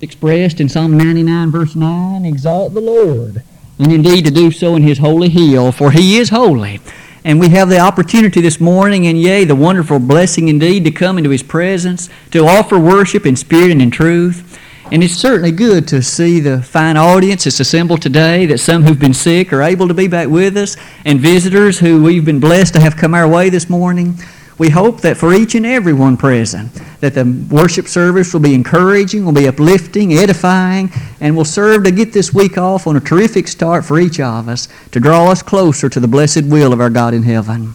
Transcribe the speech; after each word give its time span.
expressed 0.00 0.60
in 0.60 0.68
Psalm 0.68 0.96
99, 0.96 1.50
verse 1.50 1.74
9 1.74 2.24
Exalt 2.24 2.74
the 2.74 2.80
Lord, 2.80 3.42
and 3.78 3.92
indeed 3.92 4.24
to 4.26 4.30
do 4.30 4.50
so 4.50 4.76
in 4.76 4.82
his 4.82 4.98
holy 4.98 5.28
hill, 5.28 5.72
for 5.72 5.90
he 5.90 6.18
is 6.18 6.28
holy. 6.28 6.80
And 7.24 7.40
we 7.40 7.48
have 7.48 7.68
the 7.68 7.80
opportunity 7.80 8.40
this 8.40 8.60
morning, 8.60 9.06
and 9.06 9.20
yea, 9.20 9.44
the 9.44 9.56
wonderful 9.56 9.98
blessing 9.98 10.48
indeed, 10.48 10.84
to 10.84 10.90
come 10.90 11.18
into 11.18 11.30
his 11.30 11.42
presence, 11.42 12.08
to 12.30 12.46
offer 12.46 12.78
worship 12.78 13.26
in 13.26 13.34
spirit 13.36 13.72
and 13.72 13.82
in 13.82 13.90
truth. 13.90 14.60
And 14.92 15.02
it's 15.02 15.14
certainly 15.14 15.50
good 15.50 15.88
to 15.88 16.02
see 16.02 16.38
the 16.38 16.62
fine 16.62 16.96
audience 16.96 17.42
that's 17.42 17.58
assembled 17.58 18.02
today, 18.02 18.46
that 18.46 18.58
some 18.58 18.84
who've 18.84 19.00
been 19.00 19.14
sick 19.14 19.52
are 19.52 19.62
able 19.62 19.88
to 19.88 19.94
be 19.94 20.06
back 20.06 20.28
with 20.28 20.56
us, 20.56 20.76
and 21.04 21.18
visitors 21.18 21.80
who 21.80 22.02
we've 22.02 22.24
been 22.24 22.38
blessed 22.38 22.74
to 22.74 22.80
have 22.80 22.96
come 22.96 23.14
our 23.14 23.26
way 23.26 23.50
this 23.50 23.68
morning. 23.68 24.14
We 24.58 24.70
hope 24.70 25.02
that 25.02 25.18
for 25.18 25.34
each 25.34 25.54
and 25.54 25.66
every 25.66 25.92
one 25.92 26.16
present, 26.16 26.72
that 27.00 27.12
the 27.12 27.46
worship 27.50 27.86
service 27.86 28.32
will 28.32 28.40
be 28.40 28.54
encouraging, 28.54 29.24
will 29.24 29.32
be 29.32 29.48
uplifting, 29.48 30.14
edifying, 30.14 30.90
and 31.20 31.36
will 31.36 31.44
serve 31.44 31.84
to 31.84 31.90
get 31.90 32.14
this 32.14 32.32
week 32.32 32.56
off 32.56 32.86
on 32.86 32.96
a 32.96 33.00
terrific 33.00 33.48
start 33.48 33.84
for 33.84 33.98
each 33.98 34.18
of 34.18 34.48
us 34.48 34.68
to 34.92 35.00
draw 35.00 35.30
us 35.30 35.42
closer 35.42 35.90
to 35.90 36.00
the 36.00 36.08
blessed 36.08 36.44
will 36.44 36.72
of 36.72 36.80
our 36.80 36.88
God 36.88 37.12
in 37.12 37.24
heaven. 37.24 37.74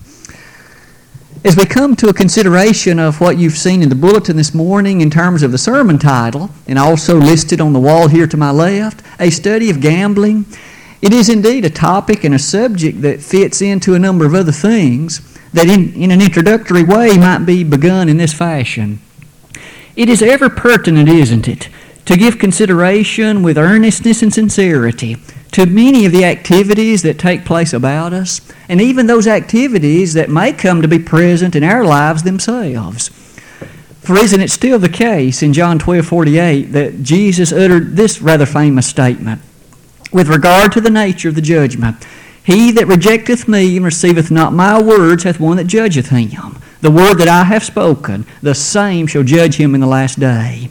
As 1.45 1.55
we 1.55 1.65
come 1.65 1.95
to 1.97 2.09
a 2.09 2.13
consideration 2.13 2.97
of 2.97 3.21
what 3.21 3.37
you've 3.37 3.57
seen 3.57 3.83
in 3.83 3.89
the 3.89 3.95
bulletin 3.95 4.35
this 4.35 4.53
morning 4.53 5.01
in 5.01 5.11
terms 5.11 5.43
of 5.43 5.51
the 5.51 5.57
sermon 5.59 5.99
title, 5.99 6.49
and 6.67 6.79
also 6.79 7.15
listed 7.15 7.61
on 7.61 7.73
the 7.73 7.79
wall 7.79 8.07
here 8.07 8.27
to 8.27 8.37
my 8.37 8.49
left, 8.49 9.03
A 9.19 9.29
Study 9.29 9.69
of 9.69 9.81
Gambling, 9.81 10.45
it 11.01 11.13
is 11.13 11.29
indeed 11.29 11.63
a 11.63 11.69
topic 11.69 12.23
and 12.23 12.33
a 12.33 12.39
subject 12.39 13.01
that 13.01 13.21
fits 13.21 13.61
into 13.61 13.93
a 13.93 13.99
number 13.99 14.25
of 14.25 14.33
other 14.33 14.51
things 14.51 15.30
that 15.53 15.67
in, 15.67 15.93
in 15.93 16.11
an 16.11 16.21
introductory 16.21 16.83
way 16.83 17.17
might 17.17 17.45
be 17.45 17.63
begun 17.63 18.09
in 18.09 18.17
this 18.17 18.33
fashion. 18.33 18.99
It 19.95 20.09
is 20.09 20.21
ever 20.21 20.49
pertinent, 20.49 21.09
isn't 21.09 21.47
it, 21.47 21.69
to 22.05 22.17
give 22.17 22.39
consideration 22.39 23.43
with 23.43 23.57
earnestness 23.57 24.21
and 24.21 24.33
sincerity 24.33 25.17
to 25.51 25.65
many 25.65 26.05
of 26.05 26.11
the 26.11 26.23
activities 26.23 27.01
that 27.01 27.19
take 27.19 27.43
place 27.43 27.73
about 27.73 28.13
us, 28.13 28.41
and 28.69 28.79
even 28.81 29.07
those 29.07 29.27
activities 29.27 30.13
that 30.13 30.29
may 30.29 30.53
come 30.53 30.81
to 30.81 30.87
be 30.87 30.99
present 30.99 31.55
in 31.55 31.63
our 31.63 31.83
lives 31.83 32.23
themselves. 32.23 33.09
For 34.01 34.17
isn't 34.17 34.41
it 34.41 34.49
still 34.49 34.79
the 34.79 34.89
case 34.89 35.43
in 35.43 35.53
John 35.53 35.77
12 35.77 36.05
48 36.05 36.61
that 36.71 37.03
Jesus 37.03 37.51
uttered 37.51 37.95
this 37.95 38.21
rather 38.21 38.45
famous 38.45 38.87
statement 38.87 39.41
with 40.11 40.27
regard 40.27 40.71
to 40.71 40.81
the 40.81 40.89
nature 40.89 41.29
of 41.29 41.35
the 41.35 41.41
judgment? 41.41 42.07
He 42.43 42.71
that 42.71 42.87
rejecteth 42.87 43.47
me 43.47 43.75
and 43.75 43.85
receiveth 43.85 44.31
not 44.31 44.53
my 44.53 44.81
words 44.81 45.23
hath 45.23 45.39
one 45.39 45.57
that 45.57 45.67
judgeth 45.67 46.09
him. 46.09 46.57
The 46.81 46.91
word 46.91 47.15
that 47.19 47.27
I 47.27 47.43
have 47.43 47.63
spoken, 47.63 48.25
the 48.41 48.55
same 48.55 49.05
shall 49.05 49.23
judge 49.23 49.55
him 49.55 49.75
in 49.75 49.81
the 49.81 49.87
last 49.87 50.19
day. 50.19 50.69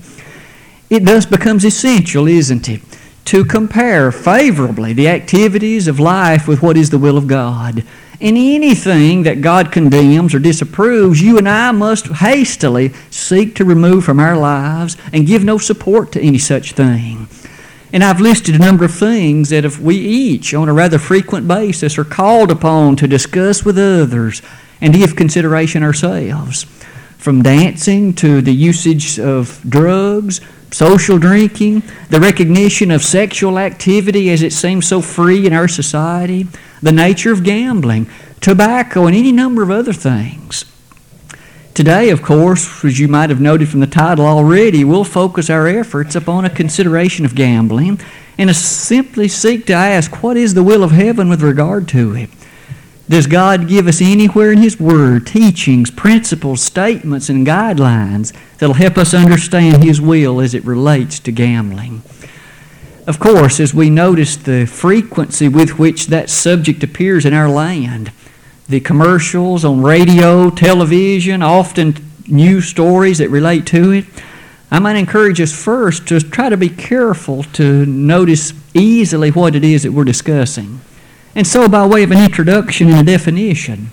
It 0.89 1.05
thus 1.05 1.25
becomes 1.25 1.65
essential, 1.65 2.27
isn't 2.27 2.69
it, 2.69 2.83
to 3.27 3.45
compare 3.45 4.11
favorably 4.11 4.93
the 4.93 5.09
activities 5.09 5.87
of 5.87 6.01
life 6.01 6.49
with 6.49 6.63
what 6.63 6.77
is 6.77 6.91
the 6.91 6.99
will 6.99 7.17
of 7.17 7.29
God. 7.29 7.85
In 8.19 8.37
anything 8.37 9.23
that 9.23 9.41
God 9.41 9.71
condemns 9.71 10.35
or 10.35 10.41
disapproves, 10.41 11.23
you 11.23 11.39
and 11.39 11.49
I 11.49 11.71
must 11.71 12.09
hastily 12.09 12.93
seek 13.09 13.55
to 13.55 13.65
remove 13.65 14.05
from 14.05 14.19
our 14.19 14.37
lives 14.37 14.97
and 15.13 15.29
give 15.29 15.45
no 15.45 15.59
support 15.59 16.11
to 16.13 16.21
any 16.21 16.39
such 16.39 16.73
thing. 16.73 17.29
And 17.93 18.05
I've 18.05 18.21
listed 18.21 18.55
a 18.55 18.59
number 18.59 18.85
of 18.85 18.95
things 18.95 19.49
that 19.49 19.65
if 19.65 19.81
we 19.81 19.97
each, 19.97 20.55
on 20.55 20.69
a 20.69 20.73
rather 20.73 20.99
frequent 20.99 21.49
basis, 21.49 21.99
are 21.99 22.05
called 22.05 22.51
upon 22.51 22.97
to 22.97 23.09
discuss 23.09 23.65
with 23.65 23.79
others 23.79 24.43
and 24.81 24.95
give 24.95 25.17
consideration 25.17 25.83
ourselves. 25.83 26.65
From 27.19 27.43
dancing 27.43 28.15
to 28.15 28.41
the 28.41 28.55
usage 28.55 29.19
of 29.19 29.61
drugs, 29.69 30.41
social 30.71 31.19
drinking, 31.19 31.83
the 32.11 32.21
recognition 32.21 32.91
of 32.91 33.03
sexual 33.03 33.59
activity 33.59 34.31
as 34.31 34.43
it 34.43 34.53
seems 34.53 34.87
so 34.87 35.01
free 35.01 35.47
in 35.47 35.53
our 35.53 35.69
society, 35.69 36.47
the 36.81 36.93
nature 36.93 37.33
of 37.33 37.43
gambling, 37.43 38.09
tobacco, 38.41 39.07
and 39.07 39.17
any 39.17 39.33
number 39.33 39.63
of 39.63 39.71
other 39.71 39.93
things. 39.93 40.65
Today, 41.75 42.11
of 42.11 42.21
course, 42.21 42.85
as 42.85 42.99
you 42.99 43.07
might 43.07 43.31
have 43.31 43.41
noted 43.41 43.69
from 43.69 43.81
the 43.81 43.87
title 43.87 44.27
already, 44.27 44.83
we'll 44.83 45.05
focus 45.05 45.49
our 45.49 45.69
efforts 45.69 46.17
upon 46.17 46.45
a 46.45 46.51
consideration 46.51 47.25
of 47.25 47.35
gambling 47.35 48.01
and 48.37 48.55
simply 48.55 49.29
seek 49.29 49.67
to 49.67 49.73
ask 49.73 50.23
what 50.23 50.37
is 50.37 50.55
the 50.55 50.65
will 50.65 50.83
of 50.83 50.91
heaven 50.91 51.29
with 51.29 51.43
regard 51.43 51.87
to 51.89 52.15
it. 52.17 52.29
Does 53.09 53.27
God 53.27 53.69
give 53.69 53.87
us 53.87 54.01
anywhere 54.01 54.53
in 54.53 54.59
His 54.59 54.79
Word 54.81 55.27
teachings, 55.27 55.91
principles, 55.91 56.63
statements, 56.63 57.29
and 57.29 57.47
guidelines 57.47 58.33
that'll 58.59 58.75
help 58.75 58.99
us 58.99 59.15
understand 59.15 59.83
His 59.83 60.01
will 60.01 60.41
as 60.41 60.55
it 60.55 60.65
relates 60.65 61.19
to 61.21 61.33
gambling? 61.33 62.03
Of 63.07 63.19
course, 63.19 63.59
as 63.59 63.75
we 63.75 63.91
notice 63.91 64.37
the 64.37 64.67
frequency 64.67 65.49
with 65.49 65.79
which 65.79 66.07
that 66.07 66.31
subject 66.31 66.83
appears 66.83 67.25
in 67.25 67.35
our 67.35 67.49
land, 67.49 68.13
the 68.71 68.81
commercials 68.81 69.65
on 69.65 69.83
radio, 69.83 70.49
television, 70.49 71.43
often 71.43 71.97
news 72.29 72.69
stories 72.69 73.19
that 73.19 73.29
relate 73.29 73.67
to 73.67 73.91
it. 73.91 74.05
I 74.71 74.79
might 74.79 74.95
encourage 74.95 75.41
us 75.41 75.53
first 75.53 76.07
to 76.09 76.21
try 76.21 76.49
to 76.49 76.57
be 76.57 76.69
careful 76.69 77.43
to 77.43 77.85
notice 77.85 78.53
easily 78.73 79.33
what 79.33 79.57
it 79.57 79.65
is 79.65 79.83
that 79.83 79.93
we're 79.93 80.05
discussing. 80.05 80.81
And 81.35 81.47
so, 81.47 81.69
by 81.69 81.85
way 81.85 82.05
of 82.05 82.13
an 82.13 82.23
introduction 82.23 82.89
and 82.91 83.01
a 83.01 83.13
definition, 83.13 83.91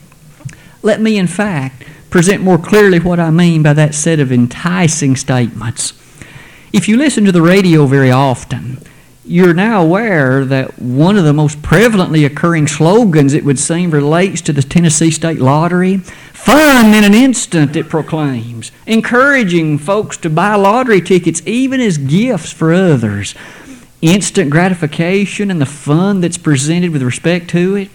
let 0.83 1.01
me, 1.01 1.17
in 1.17 1.27
fact, 1.27 1.83
present 2.11 2.43
more 2.43 2.59
clearly 2.59 2.99
what 2.99 3.19
I 3.19 3.31
mean 3.31 3.63
by 3.63 3.73
that 3.73 3.95
set 3.95 4.19
of 4.19 4.31
enticing 4.31 5.15
statements. 5.15 5.93
If 6.71 6.87
you 6.87 6.97
listen 6.97 7.25
to 7.25 7.31
the 7.31 7.41
radio 7.41 7.87
very 7.87 8.11
often, 8.11 8.77
you're 9.27 9.53
now 9.53 9.81
aware 9.81 10.45
that 10.45 10.79
one 10.79 11.17
of 11.17 11.23
the 11.23 11.33
most 11.33 11.61
prevalently 11.61 12.25
occurring 12.25 12.67
slogans, 12.67 13.33
it 13.33 13.43
would 13.43 13.59
seem, 13.59 13.91
relates 13.91 14.41
to 14.41 14.53
the 14.53 14.61
Tennessee 14.61 15.11
State 15.11 15.39
Lottery. 15.39 15.97
Fun 15.97 16.93
in 16.93 17.03
an 17.03 17.13
instant, 17.13 17.75
it 17.75 17.89
proclaims, 17.89 18.71
encouraging 18.85 19.77
folks 19.77 20.15
to 20.17 20.29
buy 20.29 20.55
lottery 20.55 21.01
tickets 21.01 21.41
even 21.45 21.81
as 21.81 21.97
gifts 21.97 22.53
for 22.53 22.73
others. 22.73 23.35
Instant 24.01 24.49
gratification 24.49 25.51
and 25.51 25.59
the 25.59 25.65
fun 25.65 26.21
that's 26.21 26.37
presented 26.37 26.91
with 26.91 27.01
respect 27.01 27.49
to 27.49 27.75
it. 27.75 27.89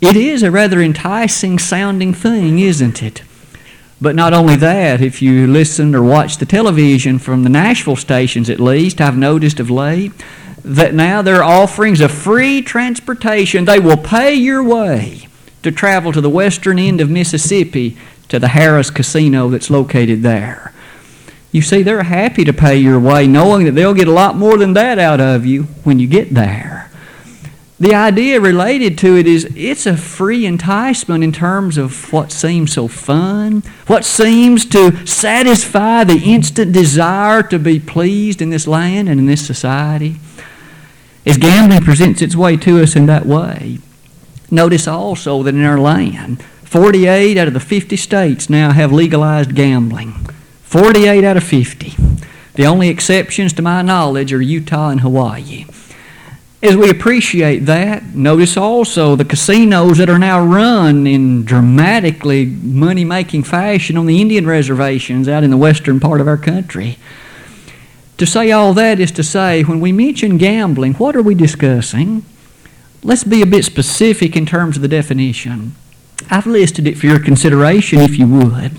It 0.00 0.16
is 0.16 0.42
a 0.42 0.50
rather 0.50 0.80
enticing 0.80 1.58
sounding 1.58 2.14
thing, 2.14 2.58
isn't 2.58 3.02
it? 3.02 3.22
But 4.00 4.14
not 4.14 4.34
only 4.34 4.56
that, 4.56 5.00
if 5.00 5.22
you 5.22 5.46
listen 5.46 5.94
or 5.94 6.02
watch 6.02 6.36
the 6.36 6.46
television 6.46 7.18
from 7.18 7.42
the 7.42 7.48
Nashville 7.48 7.96
stations 7.96 8.50
at 8.50 8.60
least, 8.60 9.00
I've 9.00 9.16
noticed 9.16 9.58
of 9.58 9.70
late, 9.70 10.12
that 10.66 10.94
now 10.94 11.22
there 11.22 11.36
are 11.36 11.62
offerings 11.62 12.00
of 12.00 12.10
free 12.10 12.60
transportation. 12.60 13.64
They 13.64 13.78
will 13.78 13.96
pay 13.96 14.34
your 14.34 14.64
way 14.64 15.28
to 15.62 15.70
travel 15.70 16.12
to 16.12 16.20
the 16.20 16.28
western 16.28 16.78
end 16.78 17.00
of 17.00 17.08
Mississippi 17.08 17.96
to 18.28 18.40
the 18.40 18.48
Harrah's 18.48 18.90
Casino 18.90 19.48
that's 19.48 19.70
located 19.70 20.22
there. 20.22 20.72
You 21.52 21.62
see, 21.62 21.82
they're 21.82 22.02
happy 22.02 22.44
to 22.44 22.52
pay 22.52 22.76
your 22.76 22.98
way, 22.98 23.28
knowing 23.28 23.64
that 23.64 23.72
they'll 23.72 23.94
get 23.94 24.08
a 24.08 24.12
lot 24.12 24.36
more 24.36 24.58
than 24.58 24.72
that 24.74 24.98
out 24.98 25.20
of 25.20 25.46
you 25.46 25.64
when 25.84 26.00
you 26.00 26.08
get 26.08 26.34
there. 26.34 26.90
The 27.78 27.94
idea 27.94 28.40
related 28.40 28.98
to 28.98 29.16
it 29.16 29.26
is 29.26 29.44
it's 29.54 29.86
a 29.86 29.96
free 29.96 30.46
enticement 30.46 31.22
in 31.22 31.30
terms 31.30 31.78
of 31.78 32.12
what 32.12 32.32
seems 32.32 32.72
so 32.72 32.88
fun, 32.88 33.62
what 33.86 34.04
seems 34.04 34.64
to 34.66 35.06
satisfy 35.06 36.02
the 36.02 36.22
instant 36.24 36.72
desire 36.72 37.42
to 37.44 37.58
be 37.58 37.78
pleased 37.78 38.42
in 38.42 38.50
this 38.50 38.66
land 38.66 39.08
and 39.08 39.20
in 39.20 39.26
this 39.26 39.46
society. 39.46 40.16
As 41.26 41.38
gambling 41.38 41.82
presents 41.82 42.22
its 42.22 42.36
way 42.36 42.56
to 42.58 42.80
us 42.80 42.94
in 42.94 43.06
that 43.06 43.26
way, 43.26 43.78
notice 44.48 44.86
also 44.86 45.42
that 45.42 45.56
in 45.56 45.64
our 45.64 45.78
land, 45.78 46.40
48 46.62 47.36
out 47.36 47.48
of 47.48 47.54
the 47.54 47.60
50 47.60 47.96
states 47.96 48.48
now 48.48 48.70
have 48.70 48.92
legalized 48.92 49.56
gambling. 49.56 50.12
48 50.62 51.24
out 51.24 51.36
of 51.36 51.42
50. 51.42 51.94
The 52.54 52.66
only 52.66 52.88
exceptions 52.88 53.52
to 53.54 53.62
my 53.62 53.82
knowledge 53.82 54.32
are 54.32 54.40
Utah 54.40 54.90
and 54.90 55.00
Hawaii. 55.00 55.66
As 56.62 56.76
we 56.76 56.90
appreciate 56.90 57.66
that, 57.66 58.14
notice 58.14 58.56
also 58.56 59.14
the 59.14 59.24
casinos 59.24 59.98
that 59.98 60.08
are 60.08 60.18
now 60.18 60.44
run 60.44 61.06
in 61.06 61.44
dramatically 61.44 62.46
money 62.46 63.04
making 63.04 63.42
fashion 63.42 63.96
on 63.96 64.06
the 64.06 64.20
Indian 64.20 64.46
reservations 64.46 65.28
out 65.28 65.44
in 65.44 65.50
the 65.50 65.56
western 65.56 65.98
part 66.00 66.20
of 66.20 66.28
our 66.28 66.38
country. 66.38 66.98
To 68.18 68.26
say 68.26 68.50
all 68.50 68.72
that 68.74 68.98
is 68.98 69.12
to 69.12 69.22
say, 69.22 69.62
when 69.62 69.80
we 69.80 69.92
mention 69.92 70.38
gambling, 70.38 70.94
what 70.94 71.14
are 71.14 71.22
we 71.22 71.34
discussing? 71.34 72.24
Let's 73.02 73.24
be 73.24 73.42
a 73.42 73.46
bit 73.46 73.64
specific 73.64 74.36
in 74.36 74.46
terms 74.46 74.76
of 74.76 74.82
the 74.82 74.88
definition. 74.88 75.76
I've 76.30 76.46
listed 76.46 76.86
it 76.86 76.96
for 76.96 77.06
your 77.06 77.20
consideration 77.20 78.00
if 78.00 78.18
you 78.18 78.26
would. 78.26 78.72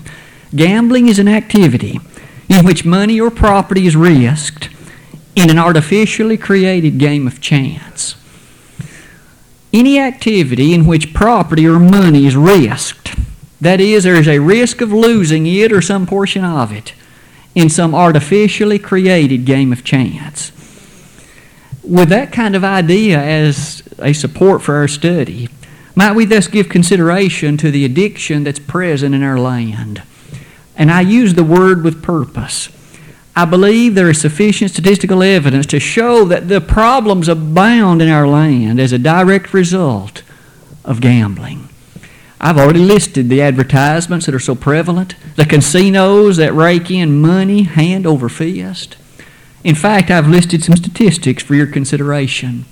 Gambling 0.54 1.08
is 1.08 1.18
an 1.18 1.28
activity 1.28 2.00
in 2.48 2.64
which 2.64 2.84
money 2.84 3.20
or 3.20 3.30
property 3.30 3.86
is 3.86 3.94
risked 3.94 4.70
in 5.36 5.50
an 5.50 5.58
artificially 5.58 6.36
created 6.36 6.98
game 6.98 7.26
of 7.26 7.40
chance. 7.40 8.16
Any 9.72 10.00
activity 10.00 10.74
in 10.74 10.86
which 10.86 11.14
property 11.14 11.66
or 11.66 11.78
money 11.78 12.26
is 12.26 12.36
risked, 12.36 13.14
that 13.60 13.80
is, 13.80 14.04
there 14.04 14.16
is 14.16 14.26
a 14.26 14.40
risk 14.40 14.80
of 14.80 14.92
losing 14.92 15.46
it 15.46 15.70
or 15.70 15.80
some 15.80 16.06
portion 16.06 16.44
of 16.44 16.72
it, 16.72 16.92
in 17.58 17.68
some 17.68 17.92
artificially 17.92 18.78
created 18.78 19.44
game 19.44 19.72
of 19.72 19.82
chance. 19.82 20.52
With 21.82 22.08
that 22.10 22.32
kind 22.32 22.54
of 22.54 22.62
idea 22.62 23.20
as 23.20 23.82
a 23.98 24.12
support 24.12 24.62
for 24.62 24.76
our 24.76 24.86
study, 24.86 25.48
might 25.96 26.12
we 26.12 26.24
thus 26.24 26.46
give 26.46 26.68
consideration 26.68 27.56
to 27.56 27.72
the 27.72 27.84
addiction 27.84 28.44
that's 28.44 28.60
present 28.60 29.12
in 29.12 29.24
our 29.24 29.40
land? 29.40 30.02
And 30.76 30.88
I 30.92 31.00
use 31.00 31.34
the 31.34 31.42
word 31.42 31.82
with 31.82 32.00
purpose. 32.00 32.68
I 33.34 33.44
believe 33.44 33.96
there 33.96 34.10
is 34.10 34.20
sufficient 34.20 34.70
statistical 34.70 35.20
evidence 35.20 35.66
to 35.66 35.80
show 35.80 36.24
that 36.26 36.46
the 36.46 36.60
problems 36.60 37.26
abound 37.26 38.00
in 38.00 38.08
our 38.08 38.28
land 38.28 38.78
as 38.78 38.92
a 38.92 38.98
direct 38.98 39.52
result 39.52 40.22
of 40.84 41.00
gambling. 41.00 41.68
I've 42.40 42.56
already 42.58 42.80
listed 42.80 43.28
the 43.28 43.42
advertisements 43.42 44.26
that 44.26 44.34
are 44.34 44.38
so 44.40 44.54
prevalent, 44.54 45.16
the 45.36 45.44
casinos 45.44 46.36
that 46.36 46.54
rake 46.54 46.90
in 46.90 47.20
money 47.20 47.64
hand 47.64 48.06
over 48.06 48.28
fist. 48.28 48.96
In 49.64 49.74
fact, 49.74 50.10
I've 50.10 50.28
listed 50.28 50.62
some 50.62 50.76
statistics 50.76 51.42
for 51.42 51.56
your 51.56 51.66
consideration. 51.66 52.64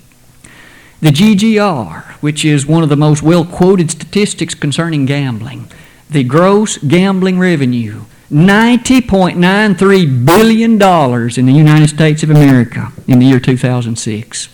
The 1.01 1.09
GGR, 1.09 2.03
which 2.21 2.45
is 2.45 2.65
one 2.65 2.81
of 2.81 2.89
the 2.89 2.95
most 2.95 3.21
well 3.21 3.45
quoted 3.45 3.91
statistics 3.91 4.55
concerning 4.55 5.05
gambling, 5.05 5.69
the 6.09 6.23
gross 6.23 6.77
gambling 6.77 7.37
revenue, 7.37 8.05
$90.93 8.31 10.25
billion 10.25 10.71
in 10.73 11.45
the 11.45 11.53
United 11.53 11.89
States 11.89 12.23
of 12.23 12.29
America 12.29 12.91
in 13.07 13.19
the 13.19 13.25
year 13.25 13.39
2006. 13.39 14.49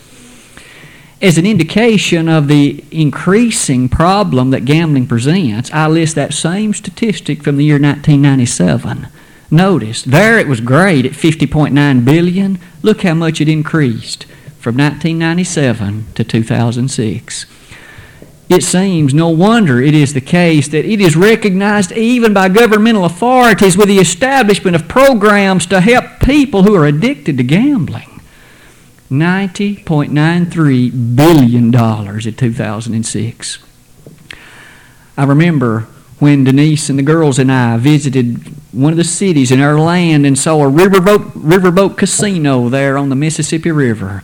As 1.24 1.38
an 1.38 1.46
indication 1.46 2.28
of 2.28 2.50
the 2.50 2.84
increasing 2.92 3.88
problem 3.88 4.50
that 4.50 4.66
gambling 4.66 5.08
presents, 5.08 5.72
I 5.72 5.88
list 5.88 6.16
that 6.16 6.34
same 6.34 6.74
statistic 6.74 7.42
from 7.42 7.56
the 7.56 7.64
year 7.64 7.80
1997. 7.80 9.08
Notice, 9.50 10.02
there 10.02 10.38
it 10.38 10.50
was 10.50 10.60
great 10.60 11.06
at 11.06 11.14
50.9 11.14 12.04
billion. 12.04 12.60
Look 12.82 13.04
how 13.04 13.14
much 13.14 13.40
it 13.40 13.48
increased 13.48 14.26
from 14.60 14.76
1997 14.76 16.08
to 16.16 16.26
2006. 16.26 17.46
It 18.50 18.62
seems 18.62 19.14
no 19.14 19.30
wonder 19.30 19.82
it 19.82 19.94
is 19.94 20.14
the 20.14 20.20
case 20.20 20.68
that 20.68 20.84
it 20.84 21.00
is 21.00 21.16
recognized 21.16 21.94
even 21.94 22.34
by 22.34 22.50
governmental 22.50 23.06
authorities 23.06 23.78
with 23.78 23.88
the 23.88 24.00
establishment 24.00 24.76
of 24.76 24.90
programs 24.90 25.68
to 25.68 25.80
help 25.80 26.20
people 26.20 26.64
who 26.64 26.76
are 26.76 26.86
addicted 26.86 27.38
to 27.38 27.44
gambling. 27.44 28.13
$90.93 29.14 31.16
billion 31.16 31.66
in 31.66 32.34
2006. 32.34 33.60
I 35.16 35.24
remember 35.24 35.82
when 36.20 36.44
Denise 36.44 36.90
and 36.90 36.98
the 36.98 37.04
girls 37.04 37.38
and 37.38 37.52
I 37.52 37.78
visited 37.78 38.52
one 38.74 38.92
of 38.92 38.98
the 38.98 39.04
cities 39.04 39.52
in 39.52 39.62
our 39.62 39.78
land 39.78 40.26
and 40.26 40.38
saw 40.38 40.64
a 40.64 40.72
riverboat, 40.72 41.34
riverboat 41.34 41.98
casino 41.98 42.70
there 42.70 42.98
on 42.98 43.10
the 43.10 43.16
Mississippi 43.16 43.72
River. 43.72 44.24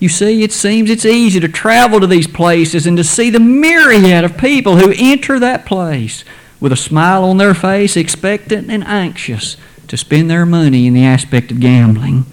You 0.00 0.08
see, 0.08 0.42
it 0.42 0.52
seems 0.52 0.90
it's 0.90 1.04
easy 1.04 1.40
to 1.40 1.48
travel 1.48 2.00
to 2.00 2.06
these 2.06 2.26
places 2.26 2.86
and 2.86 2.96
to 2.96 3.04
see 3.04 3.30
the 3.30 3.40
myriad 3.40 4.24
of 4.24 4.36
people 4.36 4.78
who 4.78 4.92
enter 4.96 5.38
that 5.38 5.66
place 5.66 6.24
with 6.60 6.72
a 6.72 6.76
smile 6.76 7.24
on 7.24 7.36
their 7.36 7.54
face, 7.54 7.96
expectant 7.96 8.70
and 8.70 8.84
anxious 8.84 9.56
to 9.86 9.96
spend 9.96 10.30
their 10.30 10.46
money 10.46 10.86
in 10.86 10.94
the 10.94 11.04
aspect 11.04 11.50
of 11.50 11.60
gambling. 11.60 12.26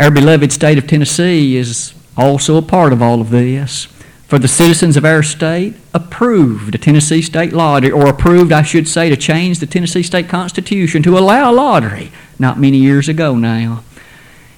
Our 0.00 0.10
beloved 0.10 0.50
state 0.50 0.78
of 0.78 0.86
Tennessee 0.86 1.58
is 1.58 1.92
also 2.16 2.56
a 2.56 2.62
part 2.62 2.94
of 2.94 3.02
all 3.02 3.20
of 3.20 3.28
this. 3.28 3.84
For 4.28 4.38
the 4.38 4.48
citizens 4.48 4.96
of 4.96 5.04
our 5.04 5.22
state 5.22 5.74
approved 5.92 6.74
a 6.74 6.78
Tennessee 6.78 7.20
state 7.20 7.52
lottery, 7.52 7.90
or 7.90 8.06
approved, 8.08 8.50
I 8.50 8.62
should 8.62 8.88
say, 8.88 9.10
to 9.10 9.16
change 9.16 9.58
the 9.58 9.66
Tennessee 9.66 10.02
state 10.02 10.26
constitution 10.26 11.02
to 11.02 11.18
allow 11.18 11.50
a 11.50 11.52
lottery 11.52 12.10
not 12.38 12.58
many 12.58 12.78
years 12.78 13.10
ago 13.10 13.36
now. 13.36 13.84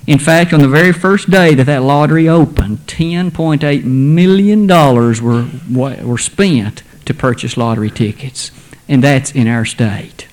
In 0.07 0.21
fact, 0.21 0.53
on 0.53 0.61
the 0.61 0.69
very 0.69 0.93
first 0.93 1.29
day 1.29 1.57
that 1.57 1.65
that 1.65 1.83
lottery 1.83 2.29
opened, 2.29 2.79
$10.8 2.87 3.83
million 3.83 4.69
were, 4.69 6.07
were 6.07 6.19
spent 6.19 6.85
to 7.05 7.13
purchase 7.13 7.57
lottery 7.57 7.91
tickets, 7.91 8.53
and 8.89 9.03
that's 9.03 9.33
in 9.33 9.49
our 9.49 9.65
state. 9.65 10.29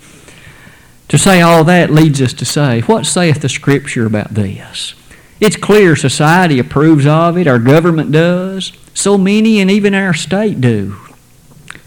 To 1.08 1.18
say 1.18 1.42
all 1.42 1.64
that 1.64 1.90
leads 1.90 2.22
us 2.22 2.34
to 2.34 2.46
say, 2.46 2.82
What 2.82 3.08
saith 3.08 3.42
the 3.42 3.50
Scripture 3.50 4.06
about 4.06 4.36
this? 4.36 4.94
It's 5.40 5.56
clear 5.56 5.96
society 5.96 6.60
approves 6.60 7.06
of 7.06 7.38
it, 7.38 7.48
our 7.48 7.60
government 7.60 8.12
does, 8.12 8.74
so 8.94 9.18
many 9.18 9.62
and 9.62 9.72
even 9.72 9.94
our 9.94 10.14
state 10.14 10.60
do. 10.60 10.98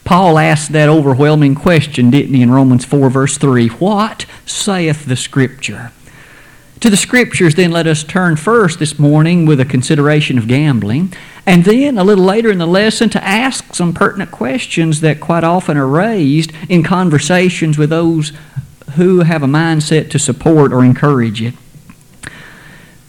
Paul 0.04 0.38
asked 0.38 0.72
that 0.72 0.88
overwhelming 0.88 1.54
question, 1.54 2.10
didn't 2.10 2.34
he, 2.34 2.42
in 2.42 2.50
Romans 2.50 2.84
4, 2.84 3.10
verse 3.10 3.36
3 3.36 3.68
What 3.68 4.26
saith 4.46 5.04
the 5.04 5.16
Scripture? 5.16 5.92
To 6.80 6.90
the 6.90 6.96
Scriptures, 6.96 7.54
then, 7.54 7.70
let 7.70 7.86
us 7.86 8.02
turn 8.02 8.36
first 8.36 8.78
this 8.80 8.98
morning 8.98 9.46
with 9.46 9.60
a 9.60 9.64
consideration 9.64 10.38
of 10.38 10.48
gambling, 10.48 11.12
and 11.46 11.64
then 11.64 11.96
a 11.96 12.04
little 12.04 12.24
later 12.24 12.50
in 12.50 12.58
the 12.58 12.66
lesson 12.66 13.08
to 13.10 13.22
ask 13.22 13.74
some 13.74 13.92
pertinent 13.92 14.32
questions 14.32 15.00
that 15.00 15.20
quite 15.20 15.44
often 15.44 15.76
are 15.76 15.86
raised 15.86 16.52
in 16.68 16.82
conversations 16.82 17.78
with 17.78 17.90
those 17.90 18.32
who 18.96 19.20
have 19.20 19.42
a 19.42 19.46
mindset 19.46 20.10
to 20.10 20.18
support 20.18 20.72
or 20.72 20.84
encourage 20.84 21.40
it. 21.40 21.54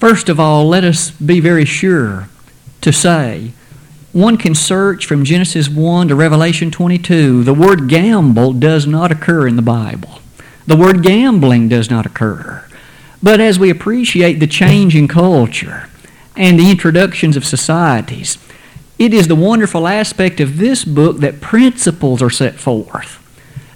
First 0.04 0.28
of 0.28 0.38
all, 0.38 0.68
let 0.68 0.84
us 0.84 1.12
be 1.12 1.40
very 1.40 1.64
sure 1.64 2.28
to 2.82 2.92
say 2.92 3.54
one 4.12 4.36
can 4.36 4.54
search 4.54 5.06
from 5.06 5.24
Genesis 5.24 5.70
1 5.70 6.10
to 6.10 6.16
Revelation 6.16 6.72
22. 6.72 7.46
The 7.46 7.54
word 7.54 7.88
gamble 7.88 8.52
does 8.52 8.86
not 8.86 9.14
occur 9.14 9.48
in 9.48 9.56
the 9.56 9.62
Bible. 9.62 10.20
The 10.68 10.76
word 10.76 11.04
gambling 11.04 11.70
does 11.70 11.90
not 11.90 12.06
occur. 12.06 12.66
But 13.24 13.40
as 13.40 13.58
we 13.58 13.70
appreciate 13.70 14.42
the 14.42 14.46
change 14.46 14.94
in 14.94 15.08
culture 15.08 15.90
and 16.36 16.60
the 16.60 16.70
introductions 16.70 17.38
of 17.38 17.46
societies, 17.46 18.38
it 19.00 19.14
is 19.14 19.30
the 19.30 19.36
wonderful 19.36 19.88
aspect 19.88 20.42
of 20.42 20.58
this 20.58 20.84
book 20.84 21.20
that 21.20 21.40
principles 21.40 22.22
are 22.22 22.30
set 22.30 22.56
forth 22.56 23.22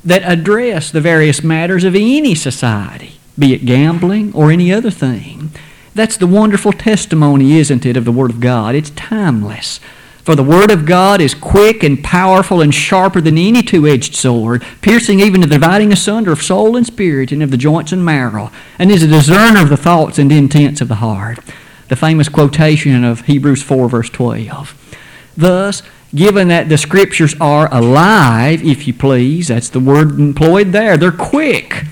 that 0.03 0.23
address 0.23 0.91
the 0.91 0.99
various 0.99 1.41
matters 1.41 1.85
of 1.85 1.95
any 1.95 2.35
society, 2.35 3.13
be 3.39 3.53
it 3.53 3.63
gambling 3.63 4.33
or 4.33 4.51
any 4.51 4.73
other 4.73 4.91
thing. 4.91 5.51
That's 5.97 6.17
the 6.17 6.27
wonderful 6.27 6.73
testimony, 6.73 7.57
isn't 7.57 7.83
it, 7.83 7.97
of 7.97 8.05
the 8.05 8.11
Word 8.11 8.29
of 8.29 8.39
God? 8.39 8.75
It's 8.75 8.91
timeless. 8.91 9.79
For 10.17 10.35
the 10.35 10.43
Word 10.43 10.69
of 10.69 10.85
God 10.85 11.19
is 11.19 11.33
quick 11.33 11.81
and 11.81 12.03
powerful 12.03 12.61
and 12.61 12.71
sharper 12.71 13.19
than 13.19 13.35
any 13.35 13.63
two 13.63 13.87
edged 13.87 14.13
sword, 14.13 14.63
piercing 14.81 15.19
even 15.19 15.41
to 15.41 15.47
the 15.47 15.55
dividing 15.55 15.91
asunder 15.91 16.31
of 16.31 16.43
soul 16.43 16.77
and 16.77 16.85
spirit 16.85 17.31
and 17.31 17.41
of 17.41 17.49
the 17.49 17.57
joints 17.57 17.91
and 17.91 18.05
marrow, 18.05 18.51
and 18.77 18.91
is 18.91 19.01
a 19.01 19.07
discerner 19.07 19.59
of 19.59 19.69
the 19.69 19.75
thoughts 19.75 20.19
and 20.19 20.31
intents 20.31 20.81
of 20.81 20.87
the 20.87 20.95
heart. 21.01 21.39
The 21.87 21.95
famous 21.95 22.29
quotation 22.29 23.03
of 23.03 23.21
Hebrews 23.21 23.63
4, 23.63 23.89
verse 23.89 24.11
12. 24.11 24.99
Thus, 25.35 25.81
given 26.13 26.47
that 26.49 26.69
the 26.69 26.77
Scriptures 26.77 27.33
are 27.41 27.73
alive, 27.73 28.63
if 28.63 28.85
you 28.85 28.93
please, 28.93 29.47
that's 29.47 29.69
the 29.69 29.79
word 29.79 30.19
employed 30.19 30.73
there, 30.73 30.95
they're 30.95 31.11
quick. 31.11 31.85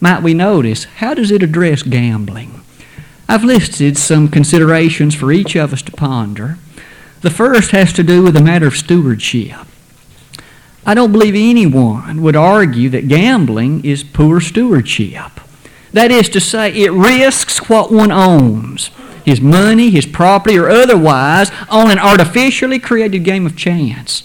Might 0.00 0.22
we 0.22 0.34
notice, 0.34 0.84
how 0.84 1.14
does 1.14 1.32
it 1.32 1.42
address 1.42 1.82
gambling? 1.82 2.60
I've 3.28 3.44
listed 3.44 3.96
some 3.96 4.28
considerations 4.28 5.14
for 5.14 5.32
each 5.32 5.56
of 5.56 5.72
us 5.72 5.82
to 5.82 5.92
ponder. 5.92 6.58
The 7.22 7.30
first 7.30 7.70
has 7.70 7.92
to 7.94 8.02
do 8.02 8.22
with 8.22 8.34
the 8.34 8.42
matter 8.42 8.66
of 8.66 8.76
stewardship. 8.76 9.66
I 10.86 10.94
don't 10.94 11.12
believe 11.12 11.34
anyone 11.34 12.20
would 12.22 12.36
argue 12.36 12.90
that 12.90 13.08
gambling 13.08 13.84
is 13.84 14.04
poor 14.04 14.40
stewardship. 14.40 15.40
That 15.92 16.10
is 16.10 16.28
to 16.30 16.40
say, 16.40 16.72
it 16.72 16.92
risks 16.92 17.68
what 17.68 17.90
one 17.90 18.12
owns 18.12 18.90
his 19.24 19.40
money, 19.40 19.90
his 19.90 20.06
property, 20.06 20.58
or 20.58 20.68
otherwise 20.68 21.50
on 21.70 21.90
an 21.90 21.98
artificially 21.98 22.78
created 22.78 23.24
game 23.24 23.46
of 23.46 23.56
chance. 23.56 24.22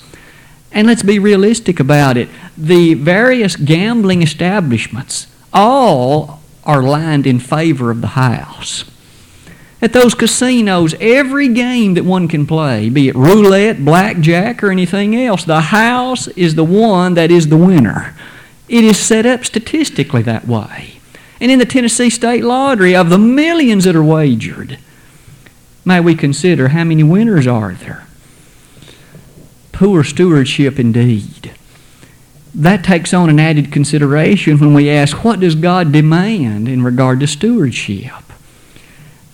And 0.71 0.87
let's 0.87 1.03
be 1.03 1.17
realistic 1.19 1.79
about 1.79 2.17
it. 2.17 2.27
The 2.57 2.95
various 2.95 3.55
gambling 3.55 4.21
establishments 4.21 5.27
all 5.53 6.38
are 6.69 6.83
lined 6.83 7.25
in 7.25 7.39
favor 7.39 7.89
of 7.89 7.99
the 7.99 8.09
house. 8.09 8.85
At 9.81 9.91
those 9.91 10.13
casinos, 10.13 10.93
every 10.99 11.47
game 11.47 11.95
that 11.95 12.05
one 12.05 12.27
can 12.27 12.45
play, 12.45 12.89
be 12.89 13.07
it 13.07 13.15
roulette, 13.15 13.83
blackjack, 13.83 14.63
or 14.63 14.69
anything 14.69 15.15
else, 15.15 15.43
the 15.43 15.61
house 15.61 16.27
is 16.27 16.53
the 16.53 16.63
one 16.63 17.15
that 17.15 17.31
is 17.31 17.47
the 17.47 17.57
winner. 17.57 18.15
It 18.67 18.83
is 18.83 18.99
set 18.99 19.25
up 19.25 19.45
statistically 19.45 20.21
that 20.21 20.47
way. 20.47 20.99
And 21.41 21.49
in 21.49 21.57
the 21.57 21.65
Tennessee 21.65 22.11
State 22.11 22.43
Lottery, 22.43 22.95
of 22.95 23.09
the 23.09 23.17
millions 23.17 23.85
that 23.85 23.95
are 23.95 24.03
wagered, 24.03 24.77
may 25.83 25.99
we 25.99 26.13
consider 26.13 26.67
how 26.67 26.83
many 26.83 27.01
winners 27.01 27.47
are 27.47 27.73
there? 27.73 28.05
Poor 29.71 30.03
stewardship 30.03 30.77
indeed. 30.77 31.51
That 32.53 32.83
takes 32.83 33.13
on 33.13 33.29
an 33.29 33.39
added 33.39 33.71
consideration 33.71 34.57
when 34.59 34.73
we 34.73 34.89
ask, 34.89 35.23
what 35.23 35.39
does 35.39 35.55
God 35.55 35.91
demand 35.91 36.67
in 36.67 36.83
regard 36.83 37.19
to 37.19 37.27
stewardship? 37.27 38.11